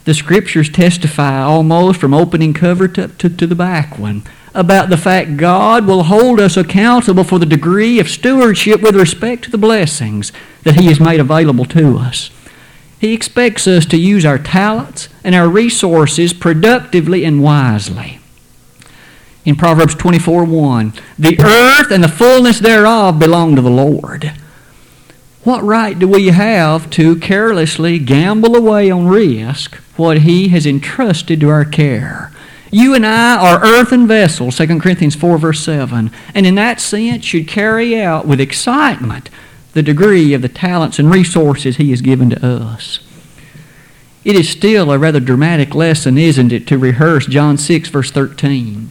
The 0.03 0.13
scriptures 0.13 0.69
testify 0.69 1.41
almost 1.41 2.00
from 2.00 2.13
opening 2.13 2.53
cover 2.53 2.88
to, 2.89 3.07
to, 3.07 3.29
to 3.29 3.48
the 3.48 3.55
back 3.55 3.98
one 3.98 4.24
about 4.53 4.89
the 4.89 4.98
fact 4.98 5.38
God 5.38 5.86
will 5.86 6.03
hold 6.03 6.39
us 6.39 6.55
accountable 6.55 7.25
for 7.25 7.39
the 7.39 7.45
degree 7.45 8.00
of 8.00 8.10
stewardship 8.10 8.81
with 8.81 8.95
respect 8.95 9.43
to 9.43 9.51
the 9.51 9.57
blessings 9.57 10.31
that 10.63 10.79
He 10.79 10.88
has 10.88 11.00
made 11.00 11.19
available 11.19 11.65
to 11.65 11.98
us. 11.98 12.31
He 13.00 13.13
expects 13.13 13.67
us 13.67 13.86
to 13.88 13.98
use 13.98 14.25
our 14.25 14.39
talents 14.39 15.10
and 15.24 15.36
our 15.36 15.50
resources 15.50 16.34
productively 16.34 17.25
and 17.25 17.43
wisely. 17.43 18.19
In 19.45 19.55
Proverbs 19.55 19.93
24 19.93 20.43
1, 20.43 20.93
the 21.19 21.39
earth 21.39 21.91
and 21.91 22.03
the 22.03 22.07
fullness 22.07 22.57
thereof 22.57 23.19
belong 23.19 23.55
to 23.55 23.61
the 23.61 23.69
Lord. 23.69 24.33
What 25.43 25.63
right 25.63 25.97
do 25.97 26.07
we 26.07 26.29
have 26.29 26.89
to 26.91 27.15
carelessly 27.17 27.99
gamble 27.99 28.55
away 28.55 28.89
on 28.89 29.07
risk 29.07 29.75
what 29.97 30.21
He 30.21 30.47
has 30.47 30.65
entrusted 30.65 31.39
to 31.41 31.49
our 31.49 31.63
care? 31.63 32.31
You 32.71 32.95
and 32.95 33.05
I 33.05 33.37
are 33.37 33.63
earthen 33.63 34.07
vessels, 34.07 34.57
2 34.57 34.79
Corinthians 34.79 35.15
4, 35.15 35.37
verse 35.37 35.59
7, 35.59 36.09
and 36.33 36.47
in 36.47 36.55
that 36.55 36.81
sense 36.81 37.23
should 37.23 37.47
carry 37.47 38.01
out 38.01 38.25
with 38.25 38.41
excitement 38.41 39.29
the 39.73 39.83
degree 39.83 40.33
of 40.33 40.41
the 40.41 40.49
talents 40.49 40.97
and 40.97 41.11
resources 41.11 41.77
He 41.77 41.91
has 41.91 42.01
given 42.01 42.31
to 42.31 42.43
us. 42.43 42.99
It 44.23 44.35
is 44.35 44.49
still 44.49 44.91
a 44.91 44.97
rather 44.97 45.19
dramatic 45.19 45.75
lesson, 45.75 46.17
isn't 46.17 46.51
it, 46.51 46.65
to 46.65 46.79
rehearse 46.79 47.27
John 47.27 47.59
6, 47.59 47.89
verse 47.89 48.09
13. 48.09 48.89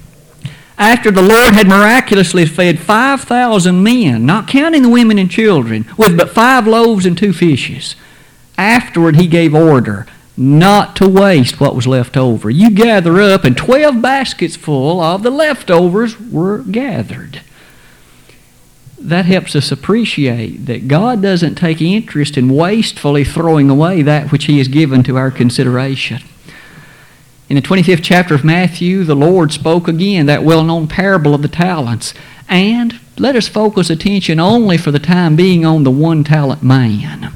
After 0.76 1.10
the 1.10 1.22
Lord 1.22 1.54
had 1.54 1.68
miraculously 1.68 2.46
fed 2.46 2.80
5,000 2.80 3.82
men, 3.82 4.26
not 4.26 4.48
counting 4.48 4.82
the 4.82 4.88
women 4.88 5.18
and 5.18 5.30
children, 5.30 5.86
with 5.96 6.16
but 6.16 6.30
five 6.30 6.66
loaves 6.66 7.06
and 7.06 7.16
two 7.16 7.32
fishes, 7.32 7.94
afterward 8.58 9.16
he 9.16 9.26
gave 9.26 9.54
order 9.54 10.06
not 10.36 10.96
to 10.96 11.08
waste 11.08 11.60
what 11.60 11.76
was 11.76 11.86
left 11.86 12.16
over. 12.16 12.50
You 12.50 12.70
gather 12.70 13.20
up, 13.20 13.44
and 13.44 13.56
12 13.56 14.02
baskets 14.02 14.56
full 14.56 15.00
of 15.00 15.22
the 15.22 15.30
leftovers 15.30 16.18
were 16.20 16.58
gathered 16.58 17.40
that 19.04 19.26
helps 19.26 19.54
us 19.54 19.70
appreciate 19.70 20.64
that 20.64 20.88
God 20.88 21.20
doesn't 21.20 21.56
take 21.56 21.82
interest 21.82 22.38
in 22.38 22.48
wastefully 22.48 23.22
throwing 23.22 23.68
away 23.68 24.00
that 24.00 24.32
which 24.32 24.46
He 24.46 24.56
has 24.58 24.68
given 24.68 25.02
to 25.04 25.18
our 25.18 25.30
consideration. 25.30 26.22
In 27.48 27.56
the 27.56 27.62
25th 27.62 28.02
chapter 28.02 28.34
of 28.34 28.42
Matthew, 28.42 29.04
the 29.04 29.14
Lord 29.14 29.52
spoke 29.52 29.86
again 29.86 30.24
that 30.26 30.42
well 30.42 30.64
known 30.64 30.88
parable 30.88 31.34
of 31.34 31.42
the 31.42 31.48
talents. 31.48 32.14
And 32.48 32.98
let 33.18 33.36
us 33.36 33.48
focus 33.48 33.90
attention 33.90 34.40
only 34.40 34.78
for 34.78 34.90
the 34.90 34.98
time 34.98 35.36
being 35.36 35.64
on 35.64 35.84
the 35.84 35.90
one 35.90 36.24
talent 36.24 36.62
man. 36.62 37.32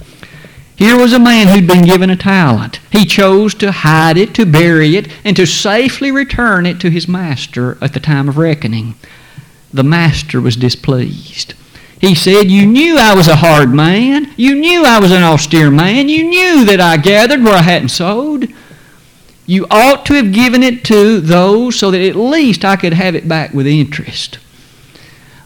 Here 0.77 0.97
was 0.97 1.13
a 1.13 1.19
man 1.19 1.49
who'd 1.49 1.67
been 1.67 1.85
given 1.85 2.09
a 2.09 2.17
talent. 2.17 2.81
He 2.91 3.05
chose 3.05 3.55
to 3.57 3.73
hide 3.73 4.17
it, 4.17 4.33
to 4.35 4.47
bury 4.47 4.97
it, 4.97 5.09
and 5.25 5.37
to 5.37 5.45
safely 5.45 6.11
return 6.11 6.67
it 6.67 6.81
to 6.81 6.91
his 6.91 7.09
master 7.09 7.77
at 7.83 7.93
the 7.93 8.01
time 8.01 8.29
of 8.29 8.39
reckoning. 8.39 8.95
The 9.73 9.83
master 9.83 10.41
was 10.41 10.57
displeased. 10.57 11.55
He 12.01 12.15
said, 12.15 12.51
You 12.51 12.65
knew 12.65 12.97
I 12.97 13.15
was 13.15 13.29
a 13.29 13.37
hard 13.37 13.75
man. 13.75 14.33
You 14.37 14.55
knew 14.55 14.85
I 14.85 15.01
was 15.01 15.11
an 15.11 15.23
austere 15.23 15.71
man. 15.71 16.09
You 16.09 16.25
knew 16.25 16.65
that 16.65 16.81
I 16.81 16.97
gathered 16.97 17.43
where 17.43 17.57
I 17.57 17.63
hadn't 17.63 17.91
sowed. 17.91 18.55
You 19.49 19.67
ought 19.71 20.05
to 20.05 20.13
have 20.13 20.35
given 20.35 20.63
it 20.63 20.85
to 20.85 21.21
those 21.21 21.79
so 21.79 21.91
that 21.91 22.03
at 22.03 22.17
least 22.17 22.67
I 22.67 22.77
could 22.77 22.93
have 22.93 23.15
it 23.15 23.27
back 23.27 23.55
with 23.55 23.67
interest. 23.67 24.39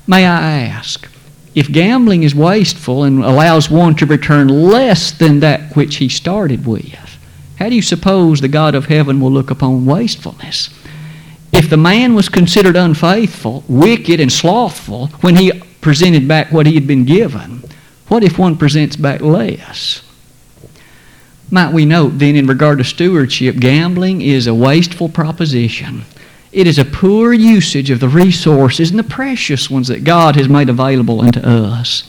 May 0.09 0.27
I 0.27 0.63
ask, 0.63 1.09
if 1.55 1.71
gambling 1.71 2.25
is 2.25 2.35
wasteful 2.35 3.05
and 3.05 3.25
allows 3.25 3.71
one 3.71 3.95
to 3.97 4.07
return 4.07 4.49
less 4.49 5.13
than 5.13 5.39
that 5.39 5.77
which 5.77 5.99
he 5.99 6.09
started 6.09 6.67
with, 6.67 7.17
how 7.61 7.69
do 7.69 7.77
you 7.77 7.83
suppose 7.83 8.41
the 8.41 8.49
God 8.49 8.75
of 8.75 8.87
heaven 8.87 9.21
will 9.21 9.31
look 9.31 9.53
upon 9.53 9.87
wastefulness? 9.87 10.71
If 11.53 11.71
the 11.71 11.77
man 11.77 12.17
was 12.17 12.29
considered 12.29 12.75
unfaithful, 12.75 13.63
wicked, 13.69 14.19
and 14.19 14.33
slothful 14.33 15.09
when 15.21 15.37
he 15.37 15.53
presented 15.81 16.27
back 16.27 16.51
what 16.51 16.67
he 16.67 16.75
had 16.75 16.89
been 16.89 17.05
given, 17.05 17.63
what 18.09 18.25
if 18.25 18.37
one 18.37 18.57
presents 18.57 18.97
back 18.97 19.21
less? 19.21 20.03
Might 21.53 21.75
we 21.75 21.85
note 21.85 22.19
then, 22.19 22.35
in 22.35 22.47
regard 22.47 22.79
to 22.79 22.85
stewardship, 22.85 23.57
gambling 23.57 24.23
is 24.23 24.47
a 24.47 24.55
wasteful 24.55 25.11
proposition. 25.11 26.05
It 26.51 26.67
is 26.67 26.79
a 26.79 26.85
poor 26.87 27.35
usage 27.35 27.91
of 27.91 28.01
the 28.01 28.09
resources 28.09 28.89
and 28.89 28.99
the 28.99 29.05
precious 29.05 29.69
ones 29.69 29.89
that 29.89 30.03
God 30.03 30.35
has 30.37 30.49
made 30.49 30.71
available 30.71 31.21
unto 31.21 31.41
us. 31.41 32.05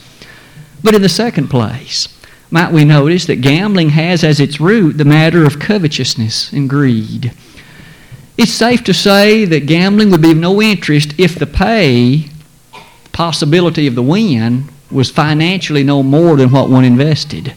But 0.82 0.96
in 0.96 1.02
the 1.02 1.10
second 1.10 1.50
place, 1.50 2.08
might 2.52 2.72
we 2.72 2.86
notice 2.86 3.26
that 3.26 3.42
gambling 3.42 3.90
has 3.90 4.24
as 4.24 4.40
its 4.40 4.62
root 4.62 4.98
the 4.98 5.04
matter 5.04 5.44
of 5.44 5.60
covetousness 5.60 6.54
and 6.54 6.70
greed. 6.70 7.34
It's 8.38 8.54
safe 8.54 8.82
to 8.86 8.94
say 8.94 9.44
that 9.44 9.66
gambling 9.66 10.10
would 10.12 10.22
be 10.22 10.32
of 10.32 10.38
no 10.38 10.62
interest 10.62 11.16
if 11.18 11.36
the 11.36 11.48
pay 11.48 12.30
possibility 13.12 13.88
of 13.88 13.96
the 13.96 14.04
win 14.04 14.70
was 14.90 15.12
financially 15.12 15.84
no 15.84 16.02
more 16.02 16.38
than 16.38 16.50
what 16.50 16.70
one 16.70 16.86
invested. 16.86 17.54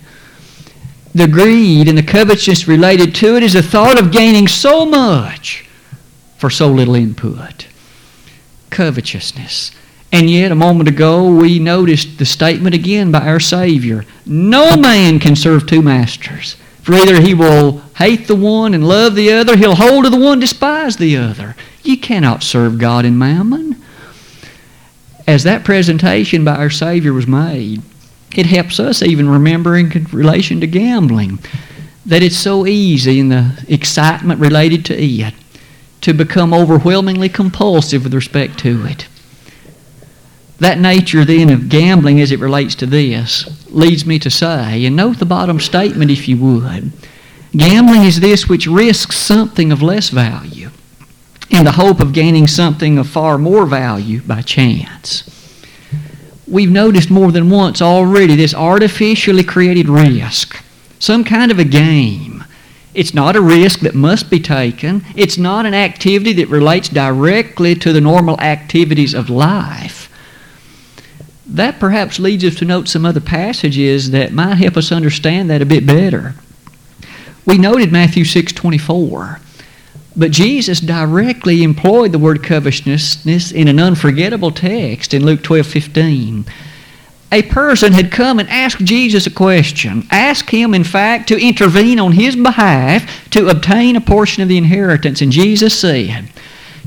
The 1.17 1.27
greed 1.27 1.89
and 1.89 1.97
the 1.97 2.03
covetousness 2.03 2.69
related 2.69 3.15
to 3.15 3.37
it 3.37 3.43
is 3.43 3.55
the 3.55 3.63
thought 3.63 3.99
of 3.99 4.13
gaining 4.13 4.47
so 4.47 4.85
much 4.85 5.67
for 6.37 6.51
so 6.51 6.71
little 6.71 6.95
input. 6.95 7.69
Covetousness. 8.69 9.71
And 10.13 10.29
yet, 10.29 10.53
a 10.53 10.55
moment 10.55 10.91
ago, 10.91 11.27
we 11.35 11.59
noticed 11.59 12.19
the 12.19 12.27
statement 12.27 12.75
again 12.75 13.11
by 13.11 13.27
our 13.27 13.41
Savior 13.41 14.05
No 14.27 14.77
man 14.77 15.19
can 15.19 15.37
serve 15.37 15.67
two 15.67 15.81
masters. 15.81 16.57
For 16.83 16.93
either 16.93 17.23
he 17.23 17.33
will 17.33 17.79
hate 17.97 18.27
the 18.27 18.37
one 18.37 18.75
and 18.75 18.87
love 18.87 19.15
the 19.15 19.33
other, 19.33 19.57
he'll 19.57 19.77
hold 19.77 20.05
to 20.05 20.11
the 20.11 20.21
one, 20.21 20.39
despise 20.39 20.99
the 20.99 21.17
other. 21.17 21.57
You 21.83 21.97
cannot 21.97 22.43
serve 22.43 22.79
God 22.79 23.07
and 23.07 23.19
mammon 23.19 23.83
as 25.27 25.45
that 25.45 25.65
presentation 25.65 26.45
by 26.45 26.57
our 26.57 26.69
Savior 26.69 27.15
was 27.15 27.27
made, 27.27 27.81
it 28.37 28.47
helps 28.47 28.79
us 28.79 29.03
even 29.03 29.29
remember 29.29 29.77
in 29.77 29.89
relation 30.13 30.61
to 30.61 30.67
gambling 30.67 31.39
that 32.05 32.23
it's 32.23 32.37
so 32.37 32.67
easy 32.67 33.19
in 33.19 33.31
the 33.31 33.65
excitement 33.69 34.41
related 34.41 34.85
to 34.85 34.95
it 34.95 35.35
to 36.03 36.13
become 36.13 36.55
overwhelmingly 36.55 37.29
compulsive 37.29 38.05
with 38.05 38.15
respect 38.15 38.59
to 38.61 38.87
it. 38.87 39.09
That 40.59 40.79
nature 40.79 41.25
then 41.25 41.51
of 41.51 41.69
gambling 41.69 42.21
as 42.21 42.31
it 42.31 42.39
relates 42.39 42.75
to 42.77 42.87
this 42.87 43.69
leads 43.71 44.07
me 44.07 44.19
to 44.21 44.31
say, 44.31 44.85
and 44.87 44.95
note 44.95 45.19
the 45.19 45.27
bottom 45.27 45.59
statement 45.59 46.11
if 46.11 46.29
you 46.29 46.37
would. 46.39 46.93
Gambling 47.53 48.03
is 48.03 48.21
this 48.21 48.49
which 48.49 48.67
risks 48.67 49.17
something 49.17 49.73
of 49.73 49.83
less 49.83 50.11
value 50.11 50.71
in 51.51 51.65
the 51.65 51.73
hope 51.73 52.01
of 52.01 52.13
gaining 52.13 52.47
something 52.47 52.99
of 52.99 53.09
far 53.09 53.39
more 53.39 53.67
value 53.67 54.21
by 54.23 54.43
chance. 54.43 55.36
We've 56.49 56.71
noticed 56.71 57.11
more 57.11 57.33
than 57.33 57.51
once 57.51 57.83
already 57.83 58.37
this 58.37 58.55
artificially 58.55 59.43
created 59.43 59.89
risk, 59.89 60.63
some 60.99 61.25
kind 61.25 61.51
of 61.51 61.59
a 61.59 61.65
game. 61.65 62.45
It's 62.95 63.13
not 63.13 63.37
a 63.37 63.41
risk 63.41 63.81
that 63.81 63.95
must 63.95 64.31
be 64.31 64.41
taken. 64.41 65.05
It's 65.17 65.37
not 65.37 65.67
an 65.67 65.75
activity 65.75 66.33
that 66.35 66.49
relates 66.49 66.89
directly 66.89 67.75
to 67.75 67.93
the 67.93 68.01
normal 68.01 68.41
activities 68.41 69.13
of 69.13 69.29
life. 69.29 70.11
That 71.47 71.79
perhaps 71.79 72.19
leads 72.19 72.45
us 72.45 72.55
to 72.57 72.65
note 72.65 72.89
some 72.89 73.05
other 73.05 73.21
passages 73.21 74.13
that 74.13 74.33
might 74.33 74.55
help 74.55 74.77
us 74.77 74.91
understand 74.91 75.51
that 75.51 75.63
a 75.63 75.67
bit 75.67 75.85
better. 75.85 76.35
We 77.45 77.59
noted 77.59 77.93
Matthew 77.93 78.25
6:24. 78.25 79.41
But 80.17 80.31
Jesus 80.31 80.81
directly 80.81 81.63
employed 81.63 82.13
the 82.13 82.19
word 82.19 82.43
covetousness 82.43 83.53
in 83.53 83.69
an 83.69 83.79
unforgettable 83.79 84.51
text 84.51 85.13
in 85.13 85.27
Luke 85.27 85.43
12 85.43 85.67
15. 85.67 86.45
A 87.33 87.43
person 87.43 87.93
had 87.93 88.13
come 88.13 88.39
and 88.39 88.49
asked 88.49 88.85
Jesus 88.85 89.27
a 89.27 89.31
question, 89.31 90.07
asked 90.11 90.49
him, 90.51 90.73
in 90.73 90.85
fact, 90.85 91.29
to 91.29 91.39
intervene 91.39 91.99
on 91.99 92.13
his 92.13 92.37
behalf 92.37 93.29
to 93.31 93.49
obtain 93.49 93.97
a 93.97 94.01
portion 94.01 94.43
of 94.43 94.49
the 94.49 94.57
inheritance. 94.57 95.21
And 95.21 95.33
Jesus 95.33 95.79
said, 95.79 96.31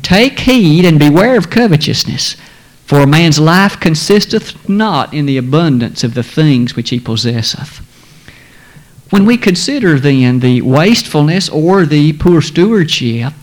Take 0.02 0.40
heed 0.40 0.86
and 0.86 0.98
beware 0.98 1.38
of 1.38 1.50
covetousness, 1.50 2.38
for 2.86 3.02
a 3.02 3.08
man's 3.08 3.38
life 3.38 3.80
consisteth 3.80 4.68
not 4.68 5.14
in 5.14 5.26
the 5.26 5.38
abundance 5.38 6.04
of 6.04 6.14
the 6.14 6.24
things 6.24 6.76
which 6.76 6.90
he 6.90 7.00
possesseth. 7.00 7.86
When 9.10 9.26
we 9.26 9.38
consider 9.38 10.00
then 10.00 10.40
the 10.40 10.62
wastefulness 10.62 11.50
or 11.50 11.86
the 11.86 12.14
poor 12.14 12.42
stewardship 12.42 13.34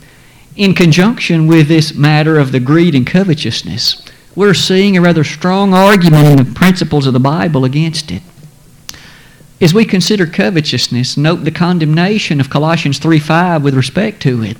in 0.54 0.74
conjunction 0.74 1.48
with 1.48 1.66
this 1.66 1.94
matter 1.94 2.38
of 2.38 2.52
the 2.52 2.60
greed 2.60 2.94
and 2.94 3.06
covetousness, 3.06 4.00
we're 4.36 4.54
seeing 4.54 4.96
a 4.96 5.00
rather 5.00 5.24
strong 5.24 5.74
argument 5.74 6.26
in 6.28 6.36
the 6.36 6.54
principles 6.54 7.06
of 7.06 7.14
the 7.14 7.20
Bible 7.20 7.64
against 7.64 8.12
it. 8.12 8.22
As 9.60 9.74
we 9.74 9.84
consider 9.84 10.26
covetousness, 10.26 11.16
note 11.16 11.44
the 11.44 11.50
condemnation 11.50 12.38
of 12.38 12.50
Colossians 12.50 13.00
3:5 13.00 13.62
with 13.62 13.74
respect 13.74 14.22
to 14.22 14.44
it. 14.44 14.58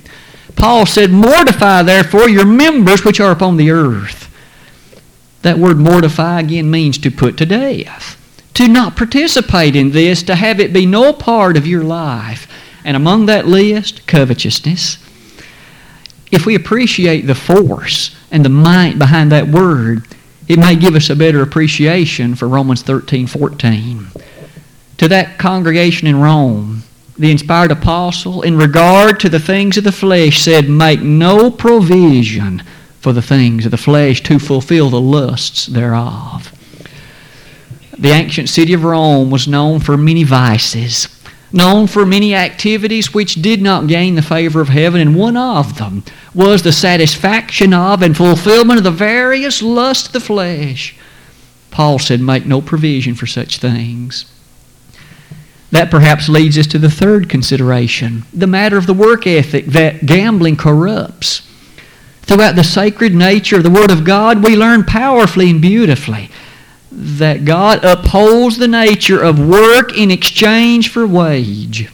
Paul 0.57 0.85
said, 0.85 1.11
Mortify 1.11 1.83
therefore 1.83 2.27
your 2.27 2.45
members 2.45 3.05
which 3.05 3.19
are 3.21 3.31
upon 3.31 3.55
the 3.55 3.71
earth. 3.71 4.27
That 5.43 5.59
word 5.59 5.77
mortify 5.77 6.41
again 6.41 6.69
means 6.69 6.97
to 6.97 7.11
put 7.11 7.37
to 7.37 7.45
death 7.45 8.17
to 8.57 8.67
not 8.67 8.95
participate 8.95 9.75
in 9.75 9.91
this, 9.91 10.23
to 10.23 10.33
have 10.33 10.59
it 10.59 10.73
be 10.73 10.83
no 10.83 11.13
part 11.13 11.55
of 11.55 11.67
your 11.67 11.83
life. 11.83 12.51
And 12.83 12.97
among 12.97 13.27
that 13.27 13.45
list, 13.45 14.07
covetousness. 14.07 14.97
If 16.31 16.47
we 16.47 16.55
appreciate 16.55 17.27
the 17.27 17.35
force 17.35 18.15
and 18.31 18.43
the 18.43 18.49
might 18.49 18.97
behind 18.97 19.31
that 19.31 19.47
word, 19.47 20.07
it 20.47 20.57
may 20.57 20.75
give 20.75 20.95
us 20.95 21.11
a 21.11 21.15
better 21.15 21.43
appreciation 21.43 22.33
for 22.33 22.47
Romans 22.47 22.81
13 22.81 23.27
14. 23.27 24.07
To 24.97 25.07
that 25.07 25.37
congregation 25.37 26.07
in 26.07 26.19
Rome, 26.19 26.81
the 27.15 27.29
inspired 27.29 27.69
apostle, 27.69 28.41
in 28.41 28.57
regard 28.57 29.19
to 29.19 29.29
the 29.29 29.39
things 29.39 29.77
of 29.77 29.83
the 29.83 29.91
flesh, 29.91 30.41
said, 30.41 30.67
Make 30.67 31.01
no 31.01 31.51
provision 31.51 32.63
for 33.01 33.13
the 33.13 33.21
things 33.21 33.65
of 33.65 33.71
the 33.71 33.77
flesh 33.77 34.23
to 34.23 34.39
fulfill 34.39 34.89
the 34.89 34.99
lusts 34.99 35.67
thereof. 35.67 36.56
The 37.99 38.11
ancient 38.11 38.49
city 38.49 38.73
of 38.73 38.83
Rome 38.83 39.31
was 39.31 39.47
known 39.47 39.79
for 39.79 39.97
many 39.97 40.23
vices, 40.23 41.07
known 41.51 41.87
for 41.87 42.05
many 42.05 42.35
activities 42.35 43.13
which 43.13 43.41
did 43.41 43.59
not 43.59 43.87
gain 43.87 44.13
the 44.13 44.21
favor 44.21 44.61
of 44.61 44.69
heaven, 44.69 45.01
and 45.01 45.15
one 45.15 45.35
of 45.35 45.79
them 45.79 46.03
was 46.35 46.61
the 46.61 46.71
satisfaction 46.71 47.73
of 47.73 48.03
and 48.03 48.15
fulfillment 48.15 48.77
of 48.77 48.83
the 48.83 48.91
various 48.91 49.63
lusts 49.63 50.07
of 50.07 50.13
the 50.13 50.19
flesh. 50.19 50.95
Paul 51.71 51.97
said, 51.97 52.21
Make 52.21 52.45
no 52.45 52.61
provision 52.61 53.15
for 53.15 53.25
such 53.25 53.57
things. 53.57 54.31
That 55.71 55.89
perhaps 55.89 56.29
leads 56.29 56.57
us 56.57 56.67
to 56.67 56.79
the 56.79 56.91
third 56.91 57.27
consideration 57.29 58.23
the 58.31 58.47
matter 58.47 58.77
of 58.77 58.85
the 58.85 58.93
work 58.93 59.25
ethic 59.25 59.65
that 59.67 60.05
gambling 60.05 60.55
corrupts. 60.55 61.41
Throughout 62.21 62.55
the 62.55 62.63
sacred 62.63 63.15
nature 63.15 63.57
of 63.57 63.63
the 63.63 63.69
Word 63.69 63.89
of 63.89 64.03
God, 64.03 64.43
we 64.43 64.55
learn 64.55 64.83
powerfully 64.83 65.49
and 65.49 65.61
beautifully 65.61 66.29
that 66.99 67.45
God 67.45 67.85
upholds 67.85 68.57
the 68.57 68.67
nature 68.67 69.21
of 69.21 69.39
work 69.39 69.95
in 69.95 70.09
exchange 70.09 70.89
for 70.89 71.05
wage. 71.05 71.91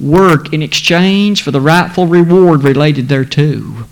Work 0.00 0.54
in 0.54 0.62
exchange 0.62 1.42
for 1.42 1.50
the 1.50 1.60
rightful 1.60 2.06
reward 2.06 2.62
related 2.62 3.08
thereto. 3.08 3.84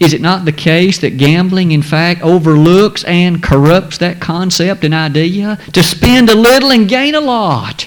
Is 0.00 0.12
it 0.12 0.20
not 0.20 0.44
the 0.44 0.50
case 0.50 0.98
that 0.98 1.18
gambling, 1.18 1.70
in 1.70 1.82
fact, 1.82 2.22
overlooks 2.22 3.04
and 3.04 3.40
corrupts 3.40 3.98
that 3.98 4.20
concept 4.20 4.82
and 4.82 4.92
idea? 4.92 5.56
To 5.72 5.84
spend 5.84 6.28
a 6.28 6.34
little 6.34 6.72
and 6.72 6.88
gain 6.88 7.14
a 7.14 7.20
lot. 7.20 7.86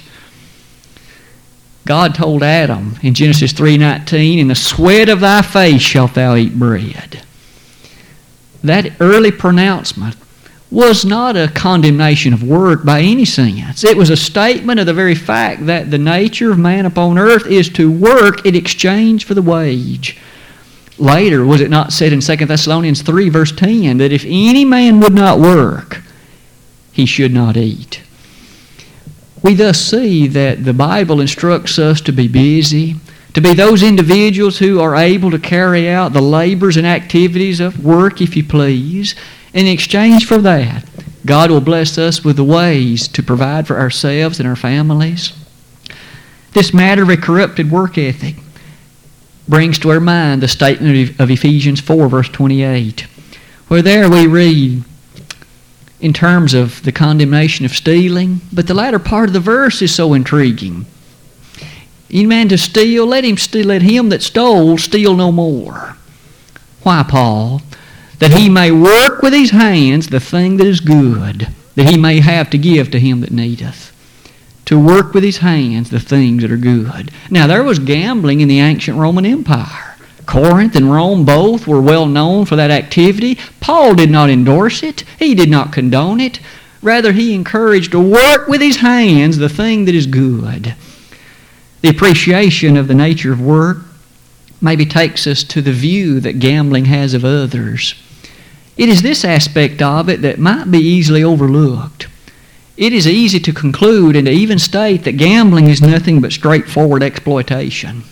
God 1.86 2.15
told 2.15 2.44
Adam 2.44 2.96
in 3.01 3.13
Genesis 3.13 3.51
3:19, 3.51 4.39
"In 4.39 4.48
the 4.48 4.56
sweat 4.56 5.10
of 5.10 5.20
thy 5.20 5.42
face 5.42 5.82
shalt 5.82 6.13
thou 6.13 6.38
eat 6.38 6.58
bread." 6.58 7.24
That 8.63 8.94
early 9.01 9.32
pronouncement 9.32 10.15
was 10.75 11.05
not 11.05 11.38
a 11.38 11.48
condemnation 11.48 12.34
of 12.34 12.44
work 12.44 12.84
by 12.84 13.00
any 13.00 13.24
sense. 13.24 13.86
It 13.86 13.96
was 13.96 14.10
a 14.10 14.17
statement 14.17 14.77
of 14.77 14.86
the 14.86 14.94
very 14.94 15.15
fact 15.15 15.67
that 15.67 15.89
the 15.89 15.98
nature 15.98 16.51
of 16.51 16.60
man 16.60 16.86
upon 16.86 17.17
earth 17.17 17.48
is 17.48 17.70
to 17.70 17.89
work 17.89 18.46
in 18.46 18.55
exchange 18.55 19.24
for 19.24 19.36
the 19.36 19.41
wage. 19.41 20.17
Later, 20.98 21.46
was 21.46 21.62
it 21.62 21.70
not 21.70 21.94
said 21.94 22.12
in 22.12 22.20
2 22.20 22.36
Thessalonians 22.46 23.01
3, 23.03 23.29
verse 23.29 23.53
10, 23.53 24.00
that 24.00 24.12
if 24.12 24.25
any 24.25 24.65
man 24.65 25.00
would 25.00 25.13
not 25.13 25.39
work, 25.39 26.01
he 26.91 27.05
should 27.05 27.34
not 27.34 27.55
eat? 27.55 28.03
We 29.41 29.53
thus 29.53 29.79
see 29.79 30.27
that 30.27 30.65
the 30.65 30.74
Bible 30.74 31.22
instructs 31.22 31.79
us 31.79 32.01
to 32.01 32.12
be 32.12 32.27
busy, 32.27 32.96
to 33.34 33.39
be 33.39 33.53
those 33.53 33.82
individuals 33.82 34.60
who 34.60 34.82
are 34.82 34.98
able 34.98 35.32
to 35.32 35.39
carry 35.39 35.89
out 35.89 36.12
the 36.12 36.22
labors 36.22 36.75
and 36.75 36.86
activities 36.86 37.62
of 37.62 37.86
work, 37.86 38.20
if 38.20 38.36
you 38.36 38.44
please. 38.44 39.15
In 39.55 39.67
exchange 39.67 40.27
for 40.27 40.38
that, 40.39 40.83
God 41.25 41.50
will 41.50 41.62
bless 41.62 41.97
us 41.97 42.25
with 42.25 42.35
the 42.35 42.43
ways 42.43 43.07
to 43.07 43.24
provide 43.24 43.65
for 43.65 43.79
ourselves 43.79 44.38
and 44.38 44.47
our 44.47 44.55
families. 44.57 45.31
This 46.51 46.74
matter 46.74 47.03
of 47.03 47.09
a 47.09 47.15
corrupted 47.15 47.71
work 47.71 47.97
ethic 47.97 48.35
brings 49.47 49.79
to 49.79 49.91
our 49.91 50.01
mind 50.01 50.43
the 50.43 50.50
statement 50.50 51.17
of 51.21 51.31
Ephesians 51.31 51.79
4, 51.79 52.09
verse 52.09 52.27
28, 52.27 53.07
where 53.69 53.81
there 53.81 54.09
we 54.09 54.27
read, 54.27 54.83
in 56.01 56.12
terms 56.12 56.53
of 56.53 56.83
the 56.83 56.91
condemnation 56.91 57.65
of 57.65 57.71
stealing, 57.71 58.41
but 58.51 58.67
the 58.67 58.74
latter 58.74 59.00
part 59.00 59.29
of 59.29 59.33
the 59.33 59.39
verse 59.39 59.81
is 59.81 59.95
so 59.95 60.13
intriguing. 60.13 60.85
Any 62.09 62.25
man 62.25 62.50
to 62.50 62.57
steal, 62.57 63.05
let 63.05 63.24
him 63.24 63.38
steal, 63.38 63.67
let 63.67 63.81
him 63.81 64.09
that 64.09 64.21
stole 64.21 64.77
steal 64.77 65.15
no 65.15 65.31
more. 65.31 65.96
Why, 66.83 67.03
Paul? 67.07 67.61
That 68.20 68.32
he 68.32 68.50
may 68.50 68.72
work 68.72 69.22
with 69.22 69.34
his 69.34 69.51
hands 69.51 70.08
the 70.08 70.20
thing 70.20 70.58
that 70.58 70.68
is 70.68 70.80
good, 70.80 71.50
that 71.75 71.90
he 71.90 71.98
may 71.98 72.20
have 72.22 72.50
to 72.51 72.58
give 72.58 72.92
to 72.92 73.00
him 73.00 73.22
that 73.22 73.32
needeth. 73.32 73.92
To 74.66 74.80
work 74.80 75.14
with 75.14 75.24
his 75.24 75.38
hands 75.38 75.90
the 75.90 76.00
things 76.00 76.42
that 76.42 76.51
are 76.51 76.58
good. 76.58 77.12
Now, 77.30 77.46
there 77.46 77.64
was 77.64 77.80
gambling 77.80 78.42
in 78.42 78.48
the 78.48 78.60
ancient 78.60 78.98
Roman 78.98 79.25
Empire. 79.25 79.96
Corinth 80.25 80.75
and 80.75 80.92
Rome 80.92 81.24
both 81.24 81.68
were 81.68 81.82
well 81.82 82.08
known 82.08 82.46
for 82.46 82.56
that 82.56 82.72
activity. 82.72 83.38
Paul 83.60 83.94
did 83.94 84.10
not 84.10 84.30
endorse 84.30 84.82
it, 84.82 85.04
he 85.20 85.36
did 85.36 85.50
not 85.50 85.72
condone 85.72 86.20
it. 86.20 86.40
Rather, 86.82 87.12
he 87.12 87.34
encouraged 87.34 87.92
to 87.92 88.00
work 88.00 88.48
with 88.48 88.62
his 88.62 88.78
hands 88.78 89.38
the 89.38 89.50
thing 89.50 89.86
that 89.86 89.96
is 89.96 90.08
good. 90.08 90.75
The 91.82 91.90
appreciation 91.90 92.78
of 92.78 92.88
the 92.88 92.96
nature 92.96 93.32
of 93.32 93.42
work 93.42 93.78
maybe 94.62 94.86
takes 94.86 95.28
us 95.28 95.44
to 95.44 95.62
the 95.62 95.72
view 95.72 96.20
that 96.20 96.40
gambling 96.40 96.86
has 96.86 97.14
of 97.14 97.25
others. 97.25 97.94
It 98.77 98.90
is 98.90 99.01
this 99.01 99.24
aspect 99.24 99.81
of 99.81 100.09
it 100.09 100.22
that 100.22 100.40
might 100.40 100.70
be 100.70 100.79
easily 100.79 101.24
overlooked. 101.24 102.07
It 102.77 102.92
is 102.92 103.07
easy 103.07 103.40
to 103.40 103.53
conclude 103.53 104.16
and 104.16 104.25
to 104.25 104.31
even 104.31 104.59
state 104.59 105.05
that 105.05 105.14
gambling 105.14 105.70
is 105.70 105.81
nothing 105.81 106.20
but 106.20 106.33
straightforward 106.33 107.03
exploitation. 107.03 108.03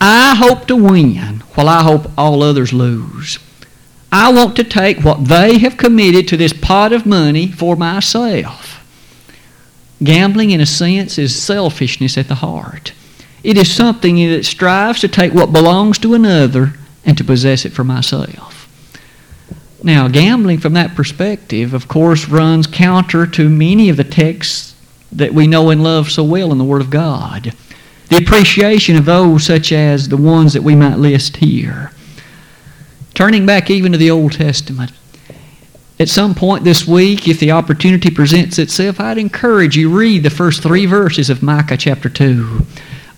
I 0.00 0.36
hope 0.36 0.66
to 0.68 0.76
win 0.76 1.42
while 1.54 1.68
I 1.68 1.82
hope 1.82 2.10
all 2.16 2.42
others 2.42 2.72
lose. 2.72 3.38
I 4.12 4.32
want 4.32 4.54
to 4.56 4.64
take 4.64 5.00
what 5.00 5.24
they 5.24 5.58
have 5.58 5.76
committed 5.76 6.28
to 6.28 6.36
this 6.36 6.52
pot 6.52 6.92
of 6.92 7.06
money 7.06 7.50
for 7.50 7.74
myself. 7.74 8.74
Gambling, 10.02 10.50
in 10.50 10.60
a 10.60 10.66
sense, 10.66 11.18
is 11.18 11.40
selfishness 11.40 12.16
at 12.16 12.28
the 12.28 12.36
heart. 12.36 12.92
It 13.42 13.56
is 13.56 13.72
something 13.72 14.16
that 14.16 14.44
strives 14.44 15.00
to 15.00 15.08
take 15.08 15.32
what 15.32 15.52
belongs 15.52 15.98
to 15.98 16.14
another 16.14 16.74
and 17.04 17.16
to 17.18 17.24
possess 17.24 17.64
it 17.64 17.72
for 17.72 17.84
myself. 17.84 18.45
Now, 19.86 20.08
gambling 20.08 20.58
from 20.58 20.72
that 20.72 20.96
perspective, 20.96 21.72
of 21.72 21.86
course, 21.86 22.28
runs 22.28 22.66
counter 22.66 23.24
to 23.28 23.48
many 23.48 23.88
of 23.88 23.96
the 23.96 24.02
texts 24.02 24.74
that 25.12 25.32
we 25.32 25.46
know 25.46 25.70
and 25.70 25.80
love 25.80 26.10
so 26.10 26.24
well 26.24 26.50
in 26.50 26.58
the 26.58 26.64
Word 26.64 26.80
of 26.82 26.90
God 26.90 27.54
the 28.08 28.16
appreciation 28.16 28.96
of 28.96 29.04
those 29.04 29.44
such 29.44 29.70
as 29.72 30.08
the 30.08 30.16
ones 30.16 30.52
that 30.52 30.62
we 30.62 30.74
might 30.74 30.96
list 30.96 31.36
here. 31.36 31.92
Turning 33.14 33.46
back 33.46 33.70
even 33.70 33.92
to 33.92 33.98
the 33.98 34.10
Old 34.10 34.32
Testament, 34.32 34.92
at 35.98 36.08
some 36.08 36.34
point 36.34 36.64
this 36.64 36.86
week, 36.86 37.26
if 37.26 37.40
the 37.40 37.52
opportunity 37.52 38.10
presents 38.10 38.58
itself, 38.58 39.00
I'd 39.00 39.18
encourage 39.18 39.76
you 39.76 39.88
read 39.88 40.22
the 40.22 40.30
first 40.30 40.62
three 40.62 40.86
verses 40.86 41.30
of 41.30 41.42
Micah 41.42 41.76
chapter 41.76 42.08
2. 42.08 42.66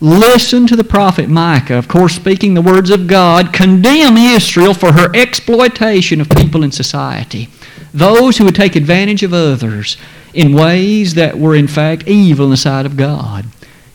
Listen 0.01 0.67
to 0.69 0.77
the 0.77 0.85
prophet 0.85 1.29
Micah, 1.29 1.75
of 1.75 1.89
course, 1.89 2.15
speaking 2.15 2.55
the 2.55 2.63
words 2.63 2.91
of 2.91 3.09
God, 3.09 3.53
condemn 3.53 4.17
Israel 4.17 4.73
for 4.73 4.93
her 4.93 5.11
exploitation 5.15 6.21
of 6.21 6.31
people 6.31 6.63
in 6.63 6.71
society, 6.71 7.49
those 7.93 8.39
who 8.39 8.45
would 8.45 8.55
take 8.55 8.77
advantage 8.77 9.25
of 9.25 9.35
others 9.35 9.97
in 10.35 10.53
ways 10.53 11.15
that 11.15 11.37
were 11.37 11.57
in 11.57 11.67
fact 11.67 12.07
evil 12.07 12.45
in 12.45 12.53
the 12.53 12.57
sight 12.57 12.87
of 12.87 12.97
God. 12.97 13.47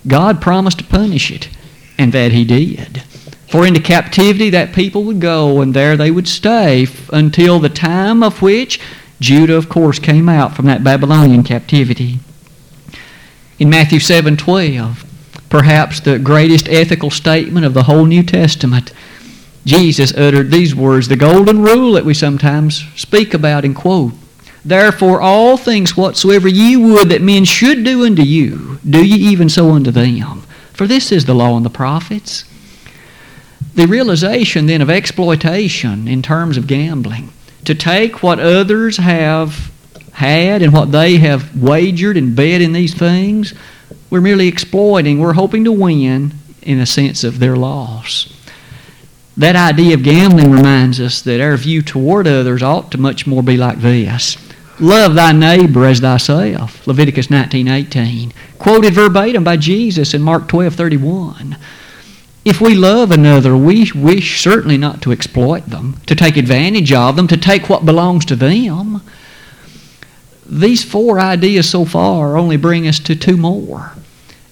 God 0.06 0.42
promised 0.42 0.80
to 0.80 0.84
punish 0.84 1.32
it, 1.32 1.48
and 1.98 2.12
that 2.12 2.34
He 2.34 2.44
did. 2.44 3.04
For 3.48 3.66
into 3.66 3.80
captivity 3.80 4.50
that 4.50 4.74
people 4.74 5.06
would 5.06 5.22
go, 5.22 5.62
and 5.62 5.74
there 5.74 5.96
they 5.96 6.12
would 6.12 6.28
stay 6.28 6.86
until 7.14 7.60
the 7.60 7.70
time 7.70 8.24
of 8.24 8.42
which 8.42 8.78
Judah, 9.22 9.56
of 9.56 9.70
course, 9.70 10.00
came 10.00 10.28
out 10.28 10.54
from 10.54 10.66
that 10.66 10.84
Babylonian 10.84 11.44
captivity. 11.44 12.20
In 13.58 13.70
Matthew 13.70 14.02
7 14.02 14.36
12, 14.36 15.13
perhaps 15.54 16.00
the 16.00 16.18
greatest 16.18 16.68
ethical 16.68 17.12
statement 17.12 17.64
of 17.64 17.76
the 17.76 17.84
whole 17.84 18.06
New 18.06 18.24
Testament, 18.24 18.92
Jesus 19.66 20.12
uttered 20.18 20.50
these 20.50 20.74
words, 20.74 21.08
the 21.08 21.16
golden 21.16 21.62
rule 21.62 21.92
that 21.92 22.06
we 22.06 22.16
sometimes 22.16 22.84
speak 22.96 23.36
about 23.36 23.64
and 23.64 23.76
quote. 23.76 24.14
Therefore, 24.66 25.22
all 25.22 25.56
things 25.56 25.96
whatsoever 25.96 26.48
ye 26.48 26.76
would 26.76 27.10
that 27.10 27.22
men 27.22 27.46
should 27.46 27.84
do 27.84 28.04
unto 28.04 28.24
you, 28.24 28.80
do 28.90 29.06
ye 29.06 29.32
even 29.32 29.48
so 29.48 29.70
unto 29.70 29.92
them. 29.92 30.42
For 30.74 30.88
this 30.88 31.12
is 31.12 31.26
the 31.26 31.36
law 31.36 31.56
and 31.56 31.64
the 31.64 31.70
prophets. 31.70 32.46
The 33.76 33.86
realization 33.86 34.66
then 34.66 34.82
of 34.82 34.90
exploitation 34.90 36.08
in 36.08 36.24
terms 36.24 36.58
of 36.58 36.66
gambling, 36.66 37.32
to 37.66 37.76
take 37.76 38.24
what 38.24 38.40
others 38.40 38.98
have 38.98 39.72
had 40.14 40.64
and 40.64 40.74
what 40.74 40.92
they 40.92 41.18
have 41.18 41.56
wagered 41.56 42.18
and 42.18 42.36
bet 42.36 42.60
in 42.60 42.74
these 42.74 42.96
things, 42.96 43.54
we're 44.14 44.22
merely 44.22 44.48
exploiting. 44.48 45.18
We're 45.18 45.34
hoping 45.34 45.64
to 45.64 45.72
win 45.72 46.34
in 46.62 46.80
a 46.80 46.86
sense 46.86 47.24
of 47.24 47.40
their 47.40 47.56
loss. 47.56 48.32
That 49.36 49.56
idea 49.56 49.96
of 49.96 50.04
gambling 50.04 50.52
reminds 50.52 51.00
us 51.00 51.20
that 51.24 51.42
our 51.42 51.58
view 51.58 51.82
toward 51.82 52.28
others 52.28 52.62
ought 52.62 52.92
to 52.92 53.00
much 53.00 53.26
more 53.26 53.42
be 53.42 53.58
like 53.58 53.82
this. 53.82 54.38
Love 54.80 55.16
thy 55.16 55.32
neighbor 55.32 55.88
as 55.88 56.00
thyself. 56.00 56.86
Leviticus 56.86 57.32
19:18. 57.32 58.34
Quoted 58.60 58.94
verbatim 58.94 59.44
by 59.44 59.58
Jesus 59.58 60.14
in 60.14 60.22
Mark 60.22 60.48
12:31. 60.48 61.58
If 62.46 62.62
we 62.62 62.76
love 62.76 63.10
another, 63.10 63.58
we 63.58 63.92
wish 63.96 64.40
certainly 64.40 64.78
not 64.78 65.02
to 65.02 65.12
exploit 65.12 65.72
them, 65.72 65.96
to 66.06 66.14
take 66.14 66.38
advantage 66.38 66.94
of 66.94 67.16
them, 67.16 67.28
to 67.30 67.38
take 67.38 67.68
what 67.68 67.84
belongs 67.84 68.26
to 68.26 68.36
them. 68.36 69.02
These 70.48 70.84
four 70.84 71.20
ideas 71.20 71.68
so 71.68 71.84
far 71.84 72.38
only 72.38 72.58
bring 72.58 72.88
us 72.88 73.00
to 73.00 73.16
two 73.16 73.38
more, 73.38 73.94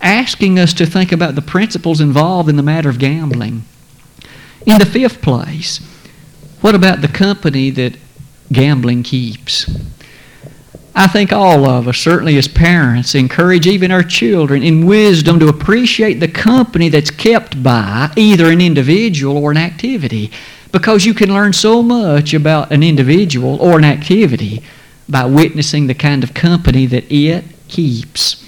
asking 0.01 0.59
us 0.59 0.73
to 0.73 0.85
think 0.85 1.11
about 1.11 1.35
the 1.35 1.41
principles 1.41 2.01
involved 2.01 2.49
in 2.49 2.57
the 2.57 2.63
matter 2.63 2.89
of 2.89 2.99
gambling. 2.99 3.63
In 4.65 4.77
the 4.77 4.85
fifth 4.85 5.21
place, 5.21 5.79
what 6.61 6.75
about 6.75 7.01
the 7.01 7.07
company 7.07 7.69
that 7.71 7.97
gambling 8.51 9.03
keeps? 9.03 9.69
I 10.93 11.07
think 11.07 11.31
all 11.31 11.65
of 11.65 11.87
us, 11.87 11.97
certainly 11.97 12.37
as 12.37 12.47
parents, 12.47 13.15
encourage 13.15 13.65
even 13.65 13.91
our 13.91 14.03
children 14.03 14.61
in 14.61 14.85
wisdom 14.85 15.39
to 15.39 15.47
appreciate 15.47 16.19
the 16.19 16.27
company 16.27 16.89
that's 16.89 17.09
kept 17.09 17.63
by 17.63 18.11
either 18.17 18.51
an 18.51 18.59
individual 18.59 19.37
or 19.37 19.51
an 19.51 19.57
activity 19.57 20.31
because 20.71 21.05
you 21.05 21.13
can 21.13 21.33
learn 21.33 21.53
so 21.53 21.81
much 21.81 22.33
about 22.33 22.71
an 22.71 22.83
individual 22.83 23.55
or 23.61 23.77
an 23.77 23.85
activity 23.85 24.61
by 25.07 25.25
witnessing 25.25 25.87
the 25.87 25.93
kind 25.93 26.23
of 26.23 26.33
company 26.33 26.85
that 26.85 27.09
it 27.11 27.45
keeps. 27.67 28.40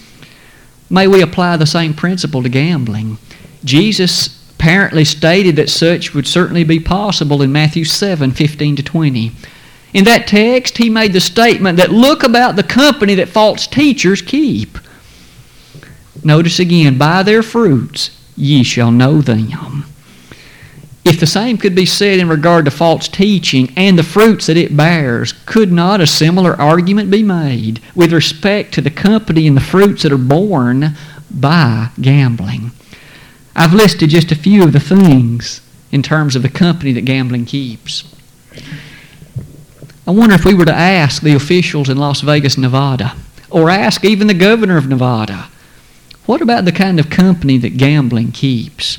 May 0.89 1.07
we 1.07 1.21
apply 1.21 1.57
the 1.57 1.65
same 1.65 1.93
principle 1.93 2.43
to 2.43 2.49
gambling. 2.49 3.17
Jesus 3.63 4.39
apparently 4.55 5.03
stated 5.03 5.55
that 5.55 5.69
such 5.69 6.13
would 6.13 6.27
certainly 6.27 6.63
be 6.63 6.79
possible 6.79 7.41
in 7.41 7.51
Matthew 7.51 7.83
7 7.83 8.31
15 8.31 8.75
to 8.77 8.83
20. 8.83 9.31
In 9.93 10.05
that 10.05 10.27
text, 10.27 10.77
he 10.77 10.89
made 10.89 11.13
the 11.13 11.19
statement 11.19 11.77
that 11.77 11.91
look 11.91 12.23
about 12.23 12.55
the 12.55 12.63
company 12.63 13.15
that 13.15 13.29
false 13.29 13.67
teachers 13.67 14.21
keep. 14.21 14.77
Notice 16.23 16.59
again, 16.59 16.97
by 16.97 17.23
their 17.23 17.43
fruits 17.43 18.17
ye 18.35 18.63
shall 18.63 18.91
know 18.91 19.21
them. 19.21 19.85
If 21.05 21.19
the 21.19 21.27
same 21.27 21.57
could 21.57 21.75
be 21.75 21.85
said 21.85 22.19
in 22.19 22.29
regard 22.29 22.65
to 22.65 22.71
false 22.71 23.09
teaching 23.09 23.73
and 23.75 23.99
the 23.99 24.03
fruits 24.03 24.47
that 24.47 24.55
it 24.55 24.77
bears, 24.77 25.33
could 25.45 25.71
not 25.71 25.99
a 25.99 26.07
similar 26.07 26.59
argument 26.59 27.11
be 27.11 27.23
made 27.23 27.81
with 27.93 28.13
respect 28.13 28.73
to 28.75 28.81
the 28.81 28.89
company 28.89 29.45
and 29.45 29.57
the 29.57 29.61
fruits 29.61 30.03
that 30.03 30.13
are 30.13 30.17
borne 30.17 30.95
by 31.29 31.89
gambling? 31.99 32.71
I've 33.55 33.73
listed 33.73 34.11
just 34.11 34.31
a 34.31 34.35
few 34.35 34.63
of 34.63 34.71
the 34.71 34.79
things 34.79 35.61
in 35.91 36.01
terms 36.01 36.35
of 36.35 36.41
the 36.41 36.49
company 36.49 36.93
that 36.93 37.05
gambling 37.05 37.45
keeps. 37.45 38.03
I 40.07 40.11
wonder 40.11 40.35
if 40.35 40.45
we 40.45 40.53
were 40.53 40.65
to 40.65 40.73
ask 40.73 41.21
the 41.21 41.35
officials 41.35 41.89
in 41.89 41.97
Las 41.97 42.21
Vegas, 42.21 42.57
Nevada, 42.57 43.15
or 43.49 43.69
ask 43.69 44.03
even 44.03 44.27
the 44.27 44.33
governor 44.33 44.77
of 44.77 44.87
Nevada, 44.87 45.49
what 46.25 46.41
about 46.41 46.65
the 46.65 46.71
kind 46.71 46.99
of 46.99 47.09
company 47.09 47.57
that 47.57 47.77
gambling 47.77 48.31
keeps? 48.31 48.97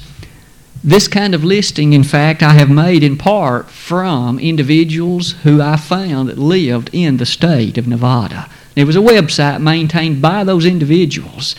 This 0.87 1.09
kind 1.09 1.35
of 1.35 1.43
listing, 1.43 1.95
in 1.95 2.05
fact, 2.05 2.43
I 2.43 2.53
have 2.53 2.69
made 2.69 3.03
in 3.03 3.17
part 3.17 3.71
from 3.71 4.39
individuals 4.39 5.33
who 5.43 5.63
I 5.63 5.79
found 5.79 6.29
that 6.29 6.37
lived 6.37 6.91
in 6.93 7.17
the 7.17 7.25
state 7.25 7.79
of 7.79 7.89
Nevada. 7.89 8.51
It 8.77 8.85
was 8.85 8.95
a 8.95 9.01
website 9.01 9.63
maintained 9.63 10.21
by 10.21 10.45
those 10.45 10.67
individuals. 10.67 11.57